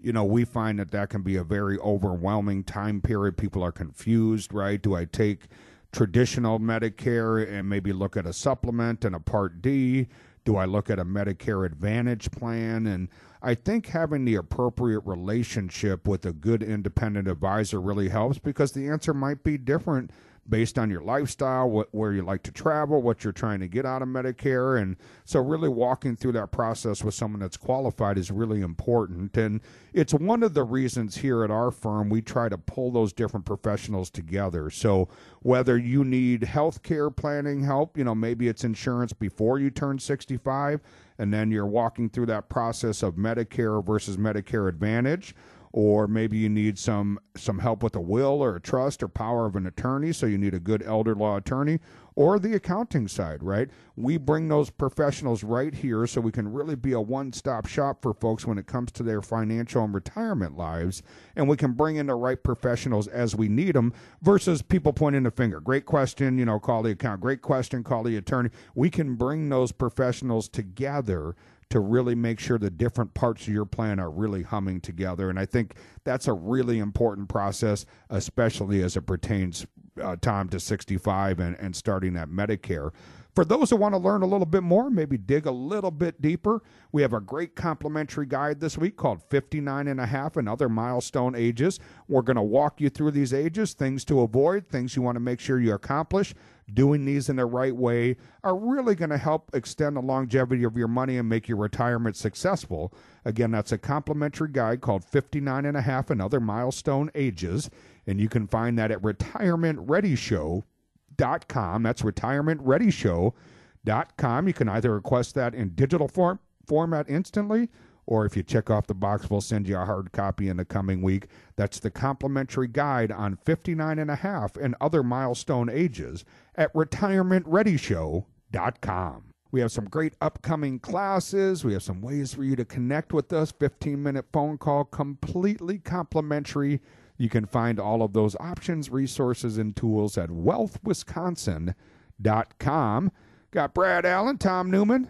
you 0.01 0.13
know, 0.13 0.23
we 0.23 0.45
find 0.45 0.79
that 0.79 0.91
that 0.91 1.09
can 1.09 1.21
be 1.21 1.35
a 1.35 1.43
very 1.43 1.77
overwhelming 1.79 2.63
time 2.63 3.01
period. 3.01 3.37
People 3.37 3.61
are 3.63 3.71
confused, 3.71 4.53
right? 4.53 4.81
Do 4.81 4.95
I 4.95 5.05
take 5.05 5.47
traditional 5.91 6.59
Medicare 6.59 7.47
and 7.51 7.67
maybe 7.67 7.91
look 7.91 8.15
at 8.17 8.25
a 8.25 8.33
supplement 8.33 9.05
and 9.05 9.15
a 9.15 9.19
Part 9.19 9.61
D? 9.61 10.07
Do 10.45 10.55
I 10.55 10.65
look 10.65 10.89
at 10.89 10.99
a 10.99 11.05
Medicare 11.05 11.65
Advantage 11.65 12.31
plan? 12.31 12.87
And 12.87 13.09
I 13.41 13.55
think 13.55 13.87
having 13.87 14.25
the 14.25 14.35
appropriate 14.35 15.01
relationship 15.01 16.07
with 16.07 16.25
a 16.25 16.33
good 16.33 16.63
independent 16.63 17.27
advisor 17.27 17.79
really 17.81 18.09
helps 18.09 18.39
because 18.39 18.71
the 18.71 18.87
answer 18.87 19.13
might 19.13 19.43
be 19.43 19.57
different 19.57 20.11
based 20.49 20.79
on 20.79 20.89
your 20.89 21.01
lifestyle, 21.01 21.69
what, 21.69 21.87
where 21.91 22.11
you 22.11 22.21
like 22.21 22.43
to 22.43 22.51
travel, 22.51 23.01
what 23.01 23.23
you're 23.23 23.31
trying 23.31 23.59
to 23.59 23.67
get 23.67 23.85
out 23.85 24.01
of 24.01 24.07
Medicare. 24.07 24.81
And 24.81 24.97
so, 25.25 25.39
really 25.39 25.69
walking 25.69 26.15
through 26.15 26.31
that 26.33 26.51
process 26.51 27.03
with 27.03 27.13
someone 27.13 27.39
that's 27.39 27.57
qualified 27.57 28.17
is 28.17 28.31
really 28.31 28.61
important. 28.61 29.37
And 29.37 29.61
it's 29.93 30.13
one 30.13 30.43
of 30.43 30.53
the 30.53 30.63
reasons 30.63 31.17
here 31.17 31.43
at 31.43 31.51
our 31.51 31.71
firm 31.71 32.09
we 32.09 32.21
try 32.21 32.49
to 32.49 32.57
pull 32.57 32.91
those 32.91 33.13
different 33.13 33.45
professionals 33.45 34.09
together. 34.09 34.69
So, 34.69 35.07
whether 35.41 35.77
you 35.77 36.03
need 36.03 36.43
health 36.43 36.83
care 36.83 37.09
planning 37.09 37.63
help, 37.63 37.97
you 37.97 38.03
know, 38.03 38.15
maybe 38.15 38.47
it's 38.47 38.63
insurance 38.63 39.13
before 39.13 39.59
you 39.59 39.69
turn 39.69 39.99
65, 39.99 40.81
and 41.17 41.33
then 41.33 41.51
you're 41.51 41.65
walking 41.65 42.09
through 42.09 42.27
that 42.27 42.49
process 42.49 43.03
of 43.03 43.15
Medicare 43.15 43.85
versus 43.85 44.17
Medicare 44.17 44.67
Advantage 44.67 45.35
or 45.71 46.07
maybe 46.07 46.37
you 46.37 46.49
need 46.49 46.77
some 46.79 47.19
some 47.35 47.59
help 47.59 47.83
with 47.83 47.95
a 47.95 48.01
will 48.01 48.41
or 48.41 48.55
a 48.55 48.61
trust 48.61 49.03
or 49.03 49.07
power 49.07 49.45
of 49.45 49.55
an 49.55 49.67
attorney 49.67 50.11
so 50.11 50.25
you 50.25 50.37
need 50.37 50.53
a 50.53 50.59
good 50.59 50.83
elder 50.83 51.13
law 51.15 51.37
attorney 51.37 51.79
or 52.15 52.39
the 52.39 52.55
accounting 52.55 53.07
side 53.07 53.43
right? 53.43 53.69
We 53.95 54.17
bring 54.17 54.47
those 54.47 54.69
professionals 54.69 55.43
right 55.43 55.73
here 55.73 56.07
so 56.07 56.21
we 56.21 56.31
can 56.31 56.51
really 56.51 56.75
be 56.75 56.93
a 56.93 56.99
one-stop 56.99 57.67
shop 57.67 58.01
for 58.01 58.13
folks 58.13 58.45
when 58.45 58.57
it 58.57 58.67
comes 58.67 58.91
to 58.93 59.03
their 59.03 59.21
financial 59.21 59.83
and 59.83 59.93
retirement 59.93 60.57
lives 60.57 61.03
and 61.35 61.47
we 61.47 61.57
can 61.57 61.73
bring 61.73 61.97
in 61.97 62.07
the 62.07 62.15
right 62.15 62.41
professionals 62.41 63.07
as 63.07 63.35
we 63.35 63.47
need 63.47 63.75
them 63.75 63.93
versus 64.21 64.61
people 64.61 64.91
pointing 64.91 65.23
the 65.23 65.31
finger. 65.31 65.59
Great 65.59 65.85
question 65.85 66.37
you 66.37 66.45
know 66.45 66.59
call 66.59 66.81
the 66.81 66.91
account 66.91 67.21
great 67.21 67.41
question 67.41 67.83
call 67.83 68.03
the 68.03 68.17
attorney. 68.17 68.49
We 68.73 68.89
can 68.89 69.15
bring 69.15 69.49
those 69.49 69.71
professionals 69.71 70.49
together 70.49 71.35
to 71.69 71.79
really 71.79 72.15
make 72.15 72.39
sure 72.39 72.57
the 72.57 72.69
different 72.69 73.13
parts 73.13 73.47
of 73.47 73.53
your 73.53 73.65
plan 73.65 73.99
are 73.99 74.09
really 74.09 74.43
humming 74.43 74.81
together. 74.81 75.29
And 75.29 75.39
I 75.39 75.45
think 75.45 75.75
that's 76.03 76.27
a 76.27 76.33
really 76.33 76.79
important 76.79 77.29
process, 77.29 77.85
especially 78.09 78.81
as 78.81 78.97
it 78.97 79.01
pertains 79.01 79.67
uh, 80.01 80.15
time 80.15 80.49
to 80.49 80.59
65 80.59 81.39
and, 81.39 81.55
and 81.59 81.75
starting 81.75 82.15
at 82.17 82.29
Medicare. 82.29 82.91
For 83.35 83.45
those 83.45 83.69
who 83.69 83.75
want 83.75 83.93
to 83.93 83.99
learn 83.99 84.23
a 84.23 84.25
little 84.25 84.45
bit 84.45 84.63
more, 84.63 84.89
maybe 84.89 85.17
dig 85.17 85.45
a 85.45 85.51
little 85.51 85.91
bit 85.91 86.21
deeper, 86.21 86.63
we 86.91 87.03
have 87.03 87.13
a 87.13 87.21
great 87.21 87.55
complimentary 87.55 88.25
guide 88.25 88.59
this 88.59 88.77
week 88.77 88.97
called 88.97 89.21
59 89.29 89.87
and 89.87 89.99
a 89.99 90.05
half 90.05 90.35
and 90.35 90.49
other 90.49 90.67
milestone 90.67 91.35
ages. 91.35 91.79
We're 92.07 92.23
going 92.23 92.37
to 92.37 92.41
walk 92.41 92.81
you 92.81 92.89
through 92.89 93.11
these 93.11 93.33
ages, 93.33 93.73
things 93.73 94.03
to 94.05 94.21
avoid, 94.21 94.67
things 94.67 94.95
you 94.95 95.03
want 95.03 95.15
to 95.15 95.21
make 95.21 95.39
sure 95.39 95.59
you 95.59 95.73
accomplish 95.73 96.33
doing 96.73 97.05
these 97.05 97.29
in 97.29 97.35
the 97.35 97.45
right 97.45 97.75
way 97.75 98.15
are 98.43 98.57
really 98.57 98.95
going 98.95 99.09
to 99.09 99.17
help 99.17 99.49
extend 99.53 99.95
the 99.95 100.01
longevity 100.01 100.63
of 100.63 100.77
your 100.77 100.87
money 100.87 101.17
and 101.17 101.27
make 101.27 101.47
your 101.47 101.57
retirement 101.57 102.15
successful. 102.15 102.93
Again, 103.25 103.49
that's 103.51 103.71
a 103.71 103.77
complimentary 103.77 104.49
guide 104.51 104.81
called 104.81 105.05
59 105.05 105.65
and 105.65 105.77
a 105.77 105.81
half 105.81 106.09
and 106.09 106.19
other 106.21 106.39
milestone 106.39 107.11
ages. 107.15 107.69
And 108.07 108.19
you 108.19 108.29
can 108.29 108.47
find 108.47 108.79
that 108.79 108.91
at 108.91 109.01
retirementreadyshow.com. 109.01 111.83
That's 111.83 112.01
retirementreadyshow.com. 112.01 114.47
You 114.47 114.53
can 114.53 114.69
either 114.69 114.93
request 114.93 115.35
that 115.35 115.55
in 115.55 115.75
digital 115.75 116.07
form, 116.07 116.39
format 116.65 117.09
instantly 117.09 117.67
or 118.09 118.25
if 118.25 118.35
you 118.35 118.41
check 118.41 118.71
off 118.71 118.87
the 118.87 118.95
box, 118.95 119.29
we'll 119.29 119.39
send 119.39 119.67
you 119.67 119.77
a 119.77 119.85
hard 119.85 120.11
copy 120.11 120.49
in 120.49 120.57
the 120.57 120.65
coming 120.65 121.03
week. 121.03 121.27
That's 121.57 121.79
the 121.79 121.91
complimentary 121.91 122.67
guide 122.67 123.11
on 123.11 123.35
59 123.35 123.99
and 123.99 124.09
a 124.09 124.15
half 124.15 124.57
and 124.57 124.75
other 124.81 125.03
milestone 125.03 125.69
ages 125.69 126.25
at 126.59 126.71
retirementreadyshow.com. 126.73 129.23
We 129.51 129.61
have 129.61 129.71
some 129.71 129.85
great 129.85 130.13
upcoming 130.21 130.77
classes. 130.79 131.65
We 131.65 131.73
have 131.73 131.81
some 131.81 132.01
ways 132.01 132.35
for 132.35 132.43
you 132.43 132.55
to 132.55 132.65
connect 132.65 133.13
with 133.13 133.33
us. 133.33 133.51
15 133.51 134.03
minute 134.03 134.25
phone 134.31 134.59
call, 134.59 134.85
completely 134.85 135.79
complimentary. 135.79 136.81
You 137.17 137.29
can 137.29 137.47
find 137.47 137.79
all 137.79 138.03
of 138.03 138.13
those 138.13 138.35
options, 138.39 138.91
resources, 138.91 139.57
and 139.57 139.75
tools 139.75 140.19
at 140.19 140.29
wealthwisconsin.com. 140.29 143.11
Got 143.51 143.73
Brad 143.73 144.05
Allen, 144.05 144.37
Tom 144.37 144.69
Newman, 144.69 145.09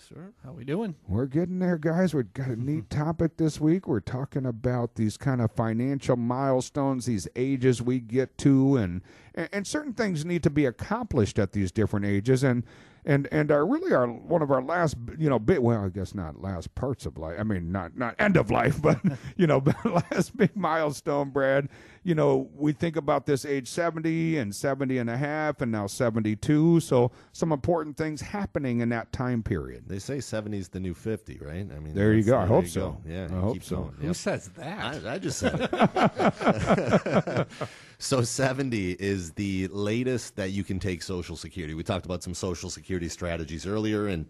sir. 0.00 0.32
How 0.44 0.52
we 0.52 0.64
doing? 0.64 0.94
We're 1.08 1.26
getting 1.26 1.58
there, 1.58 1.76
guys. 1.76 2.14
We've 2.14 2.32
got 2.32 2.48
a 2.48 2.56
neat 2.62 2.90
topic 2.90 3.36
this 3.36 3.60
week. 3.60 3.86
We're 3.86 4.00
talking 4.00 4.46
about 4.46 4.94
these 4.94 5.16
kind 5.16 5.40
of 5.40 5.52
financial 5.52 6.16
milestones, 6.16 7.06
these 7.06 7.28
ages 7.36 7.82
we 7.82 8.00
get 8.00 8.38
to, 8.38 8.76
and 8.76 9.02
and 9.34 9.66
certain 9.66 9.92
things 9.92 10.24
need 10.24 10.42
to 10.42 10.50
be 10.50 10.64
accomplished 10.64 11.38
at 11.38 11.52
these 11.52 11.70
different 11.70 12.06
ages. 12.06 12.42
And 12.42 12.64
and 13.04 13.28
and 13.32 13.50
are 13.50 13.66
really 13.66 13.92
our 13.94 14.06
one 14.06 14.42
of 14.42 14.50
our 14.50 14.62
last 14.62 14.96
you 15.18 15.28
know 15.28 15.38
bit 15.38 15.62
well 15.62 15.84
I 15.84 15.88
guess 15.88 16.14
not 16.14 16.40
last 16.42 16.74
parts 16.74 17.06
of 17.06 17.16
life 17.16 17.36
I 17.38 17.44
mean 17.44 17.72
not 17.72 17.96
not 17.96 18.14
end 18.18 18.36
of 18.36 18.50
life 18.50 18.80
but 18.82 19.00
you 19.36 19.46
know 19.46 19.62
last 19.84 20.36
big 20.36 20.54
milestone 20.54 21.30
Brad 21.30 21.68
you 22.02 22.14
know 22.14 22.48
we 22.54 22.72
think 22.72 22.96
about 22.96 23.26
this 23.26 23.44
age 23.44 23.68
70 23.68 24.38
and 24.38 24.54
70 24.54 24.98
and 24.98 25.10
a 25.10 25.16
half 25.16 25.60
and 25.60 25.70
now 25.70 25.86
72 25.86 26.80
so 26.80 27.10
some 27.32 27.52
important 27.52 27.96
things 27.96 28.20
happening 28.20 28.80
in 28.80 28.88
that 28.88 29.12
time 29.12 29.42
period. 29.42 29.84
They 29.86 29.98
say 29.98 30.20
70 30.20 30.58
is 30.58 30.68
the 30.68 30.80
new 30.80 30.94
50 30.94 31.38
right? 31.42 31.66
I 31.74 31.78
mean 31.78 31.94
there 31.94 32.14
you 32.14 32.22
go. 32.22 32.38
I 32.38 32.46
hope 32.46 32.66
so. 32.66 32.80
go. 32.80 33.00
yeah 33.06 33.28
I 33.30 33.40
hope 33.40 33.62
so. 33.62 33.76
going. 33.76 33.94
who 34.00 34.14
says 34.14 34.48
that? 34.56 35.04
I, 35.04 35.14
I 35.14 35.18
just 35.18 35.38
said 35.38 35.68
it. 35.72 37.46
So 38.02 38.22
70 38.22 38.92
is 38.92 39.32
the 39.32 39.68
latest 39.68 40.36
that 40.36 40.52
you 40.52 40.64
can 40.64 40.78
take 40.78 41.02
Social 41.02 41.36
Security. 41.36 41.74
We 41.74 41.82
talked 41.82 42.06
about 42.06 42.22
some 42.22 42.32
Social 42.32 42.70
Security 42.70 43.10
strategies 43.10 43.66
earlier, 43.66 44.06
and 44.06 44.24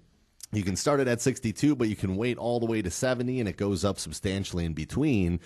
you 0.50 0.64
can 0.64 0.74
start 0.74 0.98
it 0.98 1.06
at 1.06 1.20
62, 1.20 1.76
but 1.76 1.88
you 1.88 1.94
can 1.94 2.16
wait 2.16 2.36
all 2.36 2.58
the 2.58 2.66
way 2.66 2.82
to 2.82 2.90
70, 2.90 3.38
and 3.38 3.48
it 3.48 3.56
goes 3.56 3.84
up 3.84 4.00
substantially 4.00 4.64
in 4.64 4.72
between. 4.72 5.38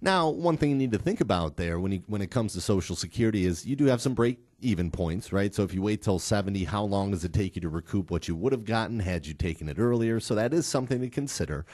Now, 0.00 0.28
one 0.28 0.56
thing 0.56 0.70
you 0.70 0.76
need 0.76 0.92
to 0.92 0.98
think 0.98 1.20
about 1.20 1.56
there 1.56 1.80
when 1.80 1.90
you, 1.90 2.02
when 2.06 2.22
it 2.22 2.30
comes 2.30 2.52
to 2.52 2.60
Social 2.60 2.94
Security 2.94 3.46
is 3.46 3.66
you 3.66 3.74
do 3.74 3.86
have 3.86 4.00
some 4.00 4.14
break 4.14 4.38
even 4.60 4.90
points, 4.90 5.32
right? 5.32 5.52
So 5.52 5.64
if 5.64 5.74
you 5.74 5.82
wait 5.82 6.02
till 6.02 6.20
70, 6.20 6.64
how 6.64 6.84
long 6.84 7.10
does 7.10 7.24
it 7.24 7.32
take 7.32 7.56
you 7.56 7.62
to 7.62 7.68
recoup 7.68 8.10
what 8.10 8.28
you 8.28 8.36
would 8.36 8.52
have 8.52 8.64
gotten 8.64 9.00
had 9.00 9.26
you 9.26 9.34
taken 9.34 9.68
it 9.68 9.78
earlier? 9.78 10.20
So 10.20 10.36
that 10.36 10.54
is 10.54 10.66
something 10.66 11.00
to 11.00 11.10
consider. 11.10 11.66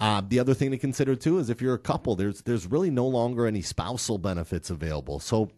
Uh, 0.00 0.22
the 0.26 0.40
other 0.40 0.54
thing 0.54 0.70
to 0.72 0.78
consider 0.78 1.14
too 1.14 1.38
is 1.38 1.48
if 1.48 1.60
you're 1.60 1.74
a 1.74 1.78
couple, 1.78 2.16
there's 2.16 2.42
there's 2.42 2.66
really 2.66 2.90
no 2.90 3.06
longer 3.06 3.46
any 3.46 3.60
spousal 3.60 4.18
benefits 4.18 4.70
available. 4.70 5.20
So 5.20 5.50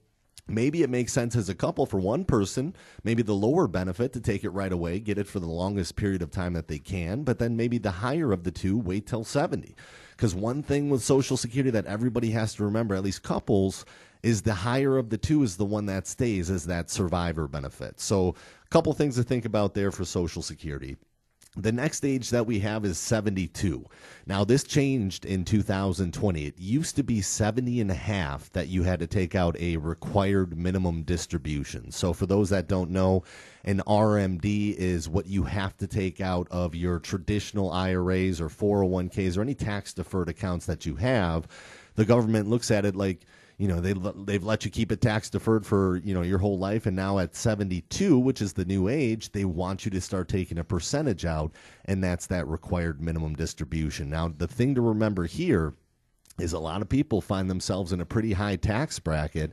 maybe 0.48 0.82
it 0.82 0.90
makes 0.90 1.12
sense 1.12 1.36
as 1.36 1.48
a 1.48 1.54
couple 1.54 1.86
for 1.86 2.00
one 2.00 2.24
person, 2.24 2.74
maybe 3.04 3.22
the 3.22 3.34
lower 3.34 3.68
benefit 3.68 4.12
to 4.14 4.20
take 4.20 4.44
it 4.44 4.50
right 4.50 4.72
away, 4.72 4.98
get 4.98 5.16
it 5.16 5.28
for 5.28 5.40
the 5.40 5.46
longest 5.46 5.96
period 5.96 6.22
of 6.22 6.30
time 6.30 6.54
that 6.54 6.68
they 6.68 6.78
can, 6.78 7.22
but 7.22 7.38
then 7.38 7.56
maybe 7.56 7.78
the 7.78 7.90
higher 7.90 8.32
of 8.32 8.44
the 8.44 8.50
two 8.50 8.76
wait 8.76 9.06
till 9.06 9.24
70. 9.24 9.74
Because 10.22 10.36
one 10.36 10.62
thing 10.62 10.88
with 10.88 11.02
Social 11.02 11.36
Security 11.36 11.70
that 11.70 11.86
everybody 11.86 12.30
has 12.30 12.54
to 12.54 12.62
remember, 12.62 12.94
at 12.94 13.02
least 13.02 13.24
couples, 13.24 13.84
is 14.22 14.42
the 14.42 14.54
higher 14.54 14.96
of 14.96 15.10
the 15.10 15.18
two 15.18 15.42
is 15.42 15.56
the 15.56 15.64
one 15.64 15.86
that 15.86 16.06
stays 16.06 16.48
as 16.48 16.64
that 16.66 16.90
survivor 16.90 17.48
benefit. 17.48 17.98
So, 17.98 18.36
a 18.64 18.68
couple 18.68 18.92
things 18.92 19.16
to 19.16 19.24
think 19.24 19.46
about 19.46 19.74
there 19.74 19.90
for 19.90 20.04
Social 20.04 20.40
Security. 20.40 20.96
The 21.56 21.72
next 21.72 22.02
age 22.06 22.30
that 22.30 22.46
we 22.46 22.60
have 22.60 22.82
is 22.86 22.96
72. 22.96 23.84
Now, 24.26 24.42
this 24.42 24.64
changed 24.64 25.26
in 25.26 25.44
2020. 25.44 26.46
It 26.46 26.58
used 26.58 26.96
to 26.96 27.02
be 27.02 27.20
70 27.20 27.82
and 27.82 27.90
a 27.90 27.94
half 27.94 28.50
that 28.52 28.68
you 28.68 28.84
had 28.84 29.00
to 29.00 29.06
take 29.06 29.34
out 29.34 29.54
a 29.60 29.76
required 29.76 30.56
minimum 30.56 31.02
distribution. 31.02 31.90
So, 31.90 32.14
for 32.14 32.24
those 32.24 32.48
that 32.48 32.68
don't 32.68 32.90
know, 32.90 33.24
an 33.64 33.82
RMD 33.86 34.74
is 34.76 35.10
what 35.10 35.26
you 35.26 35.42
have 35.42 35.76
to 35.76 35.86
take 35.86 36.22
out 36.22 36.48
of 36.50 36.74
your 36.74 36.98
traditional 36.98 37.70
IRAs 37.70 38.40
or 38.40 38.48
401ks 38.48 39.36
or 39.36 39.42
any 39.42 39.54
tax 39.54 39.92
deferred 39.92 40.30
accounts 40.30 40.64
that 40.64 40.86
you 40.86 40.96
have. 40.96 41.46
The 41.96 42.06
government 42.06 42.48
looks 42.48 42.70
at 42.70 42.86
it 42.86 42.96
like, 42.96 43.26
you 43.62 43.68
know 43.68 43.80
they 43.80 43.92
they've 44.24 44.42
let 44.42 44.64
you 44.64 44.72
keep 44.72 44.90
it 44.90 45.00
tax 45.00 45.30
deferred 45.30 45.64
for 45.64 45.98
you 45.98 46.12
know 46.14 46.22
your 46.22 46.38
whole 46.38 46.58
life. 46.58 46.84
And 46.86 46.96
now 46.96 47.20
at 47.20 47.36
72 47.36 48.18
which 48.18 48.42
is 48.42 48.54
the 48.54 48.64
new 48.64 48.88
age 48.88 49.30
they 49.30 49.44
want 49.44 49.84
you 49.84 49.90
to 49.92 50.00
start 50.00 50.28
taking 50.28 50.58
a 50.58 50.64
percentage 50.64 51.24
out. 51.24 51.52
And 51.84 52.02
that's 52.02 52.26
that 52.26 52.48
required 52.48 53.00
minimum 53.00 53.36
distribution. 53.36 54.10
Now 54.10 54.34
the 54.36 54.48
thing 54.48 54.74
to 54.74 54.80
remember 54.80 55.26
here 55.26 55.74
is 56.40 56.52
a 56.52 56.58
lot 56.58 56.82
of 56.82 56.88
people 56.88 57.20
find 57.20 57.48
themselves 57.48 57.92
in 57.92 58.00
a 58.00 58.04
pretty 58.04 58.32
high 58.32 58.56
tax 58.56 58.98
bracket 58.98 59.52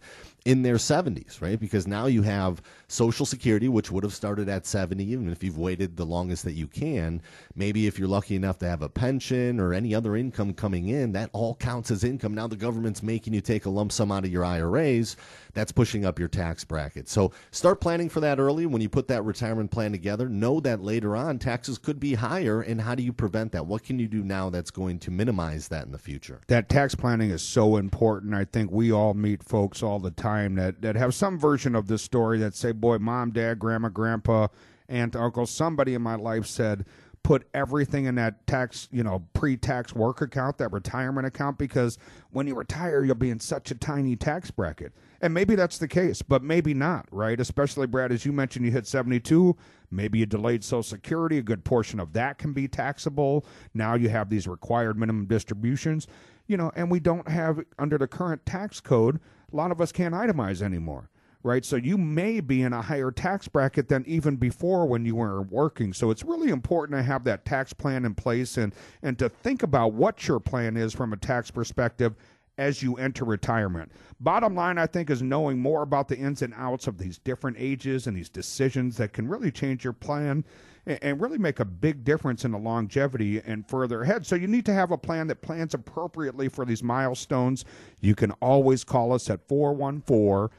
in 0.50 0.64
their 0.64 0.78
70s, 0.78 1.44
right? 1.44 1.60
Because 1.60 1.86
now 1.86 2.08
you 2.08 2.24
have 2.24 2.60
Social 2.88 3.24
Security, 3.24 3.70
which 3.70 3.92
would 3.92 4.04
have 4.04 4.16
started 4.16 4.50
at 4.50 4.66
70, 4.66 5.04
even 5.04 5.30
if 5.30 5.44
you've 5.44 5.60
waited 5.60 5.96
the 5.96 6.08
longest 6.08 6.44
that 6.44 6.54
you 6.54 6.66
can. 6.66 7.22
Maybe 7.54 7.86
if 7.86 8.00
you're 8.00 8.08
lucky 8.08 8.36
enough 8.36 8.58
to 8.60 8.68
have 8.68 8.82
a 8.82 8.90
pension 8.90 9.60
or 9.60 9.76
any 9.76 9.94
other 9.94 10.16
income 10.16 10.56
coming 10.56 10.88
in, 10.88 11.12
that 11.12 11.30
all 11.34 11.54
counts 11.54 11.92
as 11.92 12.04
income. 12.04 12.34
Now 12.34 12.48
the 12.48 12.56
government's 12.56 13.04
making 13.04 13.36
you 13.36 13.42
take 13.42 13.68
a 13.68 13.70
lump 13.70 13.92
sum 13.92 14.12
out 14.12 14.26
of 14.26 14.32
your 14.32 14.44
IRAs. 14.44 15.18
That's 15.54 15.72
pushing 15.72 16.04
up 16.04 16.18
your 16.18 16.28
tax 16.28 16.64
bracket. 16.64 17.08
So 17.10 17.32
start 17.52 17.80
planning 17.80 18.10
for 18.10 18.20
that 18.22 18.40
early 18.40 18.66
when 18.66 18.82
you 18.82 18.90
put 18.90 19.08
that 19.10 19.24
retirement 19.26 19.70
plan 19.70 19.92
together. 19.92 20.28
Know 20.30 20.60
that 20.62 20.82
later 20.82 21.16
on 21.16 21.38
taxes 21.38 21.78
could 21.78 22.00
be 22.00 22.16
higher. 22.16 22.62
And 22.62 22.82
how 22.82 22.96
do 22.96 23.04
you 23.04 23.14
prevent 23.14 23.52
that? 23.52 23.68
What 23.68 23.84
can 23.84 24.00
you 24.00 24.08
do 24.08 24.24
now 24.24 24.50
that's 24.50 24.72
going 24.72 24.98
to 25.00 25.12
minimize 25.12 25.68
that 25.68 25.86
in 25.86 25.92
the 25.92 26.00
future? 26.00 26.42
That 26.48 26.70
tax 26.70 26.96
planning 26.96 27.30
is 27.30 27.44
so 27.44 27.78
important. 27.78 28.34
I 28.34 28.46
think 28.46 28.72
we 28.72 28.92
all 28.92 29.14
meet 29.14 29.44
folks 29.44 29.84
all 29.84 30.00
the 30.00 30.10
time 30.10 30.39
time 30.40 30.56
that, 30.56 30.82
that 30.82 30.96
have 30.96 31.14
some 31.14 31.38
version 31.38 31.76
of 31.76 31.88
this 31.88 32.02
story 32.02 32.40
that 32.40 32.56
say, 32.56 32.72
boy, 32.72 32.98
mom, 32.98 33.32
dad, 33.32 33.60
grandma, 33.60 33.90
grandpa, 33.90 34.48
aunt, 34.88 35.16
uncle, 35.16 35.46
somebody 35.46 35.94
in 35.94 36.02
my 36.02 36.16
life 36.16 36.46
said, 36.46 36.86
put 37.22 37.48
everything 37.54 38.06
in 38.06 38.16
that 38.16 38.48
tax, 38.48 38.88
you 38.92 39.04
know, 39.04 39.26
pre-tax 39.34 39.94
work 39.94 40.22
account, 40.22 40.58
that 40.58 40.72
retirement 40.72 41.28
account, 41.28 41.58
because 41.58 41.98
when 42.32 42.48
you 42.48 42.56
retire, 42.56 43.04
you'll 43.04 43.16
be 43.16 43.30
in 43.30 43.40
such 43.40 43.72
a 43.72 43.76
tiny 43.76 44.16
tax 44.16 44.50
bracket. 44.52 44.94
And 45.22 45.34
maybe 45.34 45.56
that's 45.56 45.78
the 45.78 45.88
case, 45.88 46.22
but 46.22 46.42
maybe 46.44 46.74
not, 46.74 47.08
right? 47.12 47.40
Especially, 47.40 47.88
Brad, 47.88 48.14
as 48.14 48.26
you 48.26 48.32
mentioned, 48.32 48.66
you 48.66 48.72
hit 48.72 48.88
72. 48.88 49.56
Maybe 49.92 50.20
you 50.20 50.26
delayed 50.26 50.64
Social 50.64 50.82
Security. 50.82 51.38
A 51.38 51.42
good 51.42 51.66
portion 51.66 52.00
of 52.00 52.14
that 52.14 52.38
can 52.38 52.54
be 52.54 52.70
taxable. 52.70 53.46
Now 53.74 53.96
you 53.96 54.08
have 54.08 54.30
these 54.30 54.48
required 54.48 54.98
minimum 54.98 55.26
distributions, 55.26 56.08
you 56.48 56.56
know, 56.56 56.72
and 56.76 56.90
we 56.90 57.02
don't 57.02 57.28
have, 57.28 57.60
under 57.78 57.98
the 57.98 58.08
current 58.08 58.46
tax 58.46 58.80
code, 58.80 59.20
a 59.52 59.56
lot 59.56 59.72
of 59.72 59.82
us 59.82 59.92
can't 59.92 60.14
itemize 60.14 60.62
anymore 60.62 61.10
right? 61.44 61.64
So 61.64 61.78
you 61.78 61.98
may 61.98 62.40
be 62.42 62.64
in 62.64 62.74
a 62.74 62.82
higher 62.82 63.12
tax 63.12 63.48
bracket 63.48 63.88
than 63.88 64.04
even 64.06 64.36
before 64.36 64.86
when 64.86 65.06
you 65.06 65.16
were 65.16 65.44
working. 65.44 65.94
So 65.94 66.12
it's 66.12 66.24
really 66.24 66.50
important 66.50 66.98
to 66.98 67.04
have 67.04 67.24
that 67.24 67.46
tax 67.46 67.72
plan 67.74 68.06
in 68.06 68.14
place 68.14 68.58
and 68.58 68.74
and 69.04 69.18
to 69.20 69.30
think 69.30 69.64
about 69.64 69.94
what 69.94 70.28
your 70.28 70.40
plan 70.40 70.76
is 70.76 70.94
from 70.94 71.14
a 71.14 71.18
tax 71.18 71.50
perspective 71.50 72.16
as 72.58 72.84
you 72.84 72.96
enter 72.96 73.24
retirement. 73.24 73.90
Bottom 74.20 74.54
line, 74.54 74.78
I 74.78 74.86
think, 74.86 75.10
is 75.10 75.22
knowing 75.22 75.60
more 75.60 75.82
about 75.82 76.10
the 76.10 76.18
ins 76.18 76.42
and 76.42 76.54
outs 76.58 76.88
of 76.88 76.98
these 76.98 77.18
different 77.18 77.56
ages 77.58 78.06
and 78.06 78.18
these 78.18 78.30
decisions 78.30 78.98
that 78.98 79.14
can 79.14 79.30
really 79.30 79.50
change 79.50 79.86
your 79.86 79.94
plan 79.94 80.44
and 80.90 81.22
really 81.22 81.38
make 81.38 81.60
a 81.60 81.66
big 81.66 82.04
difference 82.04 82.46
in 82.46 82.52
the 82.52 82.58
longevity 82.58 83.42
and 83.42 83.68
further 83.68 84.04
ahead. 84.04 84.26
So 84.26 84.36
you 84.36 84.48
need 84.48 84.66
to 84.66 84.74
have 84.74 84.92
a 84.92 84.98
plan 84.98 85.28
that 85.28 85.42
plans 85.42 85.74
appropriately 85.74 86.50
for 86.50 86.66
these 86.66 86.84
milestones. 86.84 87.66
You 88.00 88.16
can 88.16 88.32
always 88.34 88.84
call 88.84 89.14
us 89.14 89.30
at 89.30 89.48
414 89.48 90.50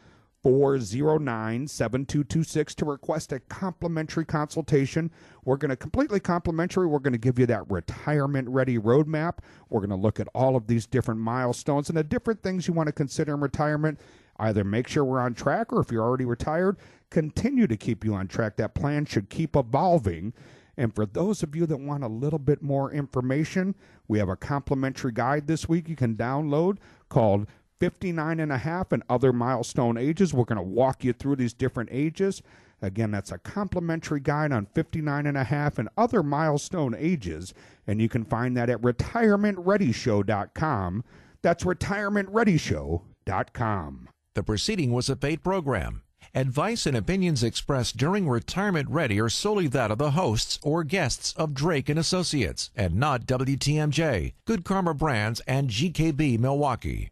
409 0.43 1.69
7226 1.69 2.75
to 2.77 2.85
request 2.87 3.33
a 3.33 3.41
complimentary 3.41 4.25
consultation. 4.25 5.11
We're 5.45 5.59
going 5.59 5.69
to 5.71 5.77
completely 5.77 6.19
complimentary. 6.19 6.87
We're 6.87 6.99
going 6.99 7.13
to 7.13 7.19
give 7.19 7.39
you 7.39 7.47
that 7.47 7.71
retirement 7.71 8.49
ready 8.49 8.79
roadmap. 8.79 9.39
We're 9.69 9.81
going 9.81 9.91
to 9.91 9.97
look 9.97 10.19
at 10.19 10.29
all 10.35 10.57
of 10.57 10.67
these 10.67 10.87
different 10.87 11.21
milestones 11.21 11.91
and 11.91 11.99
the 11.99 12.05
different 12.05 12.43
things 12.43 12.67
you 12.67 12.73
want 12.73 12.87
to 12.87 12.93
consider 12.93 13.35
in 13.35 13.41
retirement. 13.41 14.01
Either 14.41 14.65
make 14.65 14.89
sure 14.89 15.05
we're 15.05 15.21
on 15.21 15.35
track 15.35 15.73
or 15.73 15.81
if 15.81 15.93
you're 15.93 16.03
already 16.03 16.25
retired, 16.25 16.79
continue 17.11 17.67
to 17.67 17.77
keep 17.77 18.05
you 18.05 18.15
on 18.15 18.27
track. 18.27 18.57
That 18.57 18.75
plan 18.75 19.05
should 19.05 19.29
keep 19.29 19.55
evolving. 19.55 20.33
And 20.77 20.95
for 20.95 21.05
those 21.05 21.43
of 21.43 21.55
you 21.55 21.67
that 21.67 21.79
want 21.79 22.05
a 22.05 22.09
little 22.09 22.39
bit 22.39 22.63
more 22.63 22.91
information, 22.91 23.75
we 24.09 24.19
have 24.19 24.31
a 24.31 24.37
complimentary 24.37 25.13
guide 25.13 25.47
this 25.47 25.69
week 25.69 25.91
you 25.91 25.97
can 25.97 26.17
download 26.17 26.79
called 27.11 27.47
59 27.81 28.41
and 28.41 28.51
a 28.51 28.59
half 28.59 28.93
and 28.93 29.03
other 29.09 29.33
milestone 29.33 29.97
ages. 29.99 30.33
We're 30.33 30.45
going 30.45 30.57
to 30.57 30.63
walk 30.63 31.05
you 31.05 31.13
through 31.13 31.37
these 31.37 31.53
different 31.53 31.91
ages. 31.93 32.43
Again, 32.83 33.11
that's 33.11 33.31
a 33.31 33.37
complimentary 33.39 34.21
guide 34.21 34.53
on 34.53 34.65
59 34.75 35.27
and 35.27 35.37
a 35.37 35.45
half 35.45 35.79
and 35.79 35.91
other 35.99 36.23
milestone 36.23 36.95
ages. 36.97 37.53
And 37.87 38.01
you 38.01 38.09
can 38.09 38.25
find 38.25 38.57
that 38.57 38.71
at 38.71 38.81
retirementreadyshow.com. 38.81 41.05
That's 41.43 41.65
retirementreadyshow.com. 41.65 44.09
The 44.37 44.45
proceeding 44.45 44.93
was 44.93 45.11
a 45.11 45.17
paid 45.17 45.43
program. 45.43 46.03
Advice 46.37 46.87
and 46.87 46.97
opinions 46.97 47.43
expressed 47.43 47.97
during 47.97 48.29
Retirement 48.29 48.89
Ready 48.89 49.19
are 49.21 49.29
solely 49.29 49.67
that 49.67 49.91
of 49.91 49.99
the 49.99 50.13
hosts 50.13 50.61
or 50.63 50.85
guests 50.85 51.35
of 51.37 51.53
Drake 51.53 51.89
and 51.89 51.99
Associates 51.99 52.71
and 52.77 52.95
not 52.95 53.27
WTMJ, 53.27 54.35
Good 54.45 54.65
Karma 54.65 54.95
Brands, 54.95 55.41
and 55.49 55.69
GKB 55.69 56.39
Milwaukee. 56.39 57.09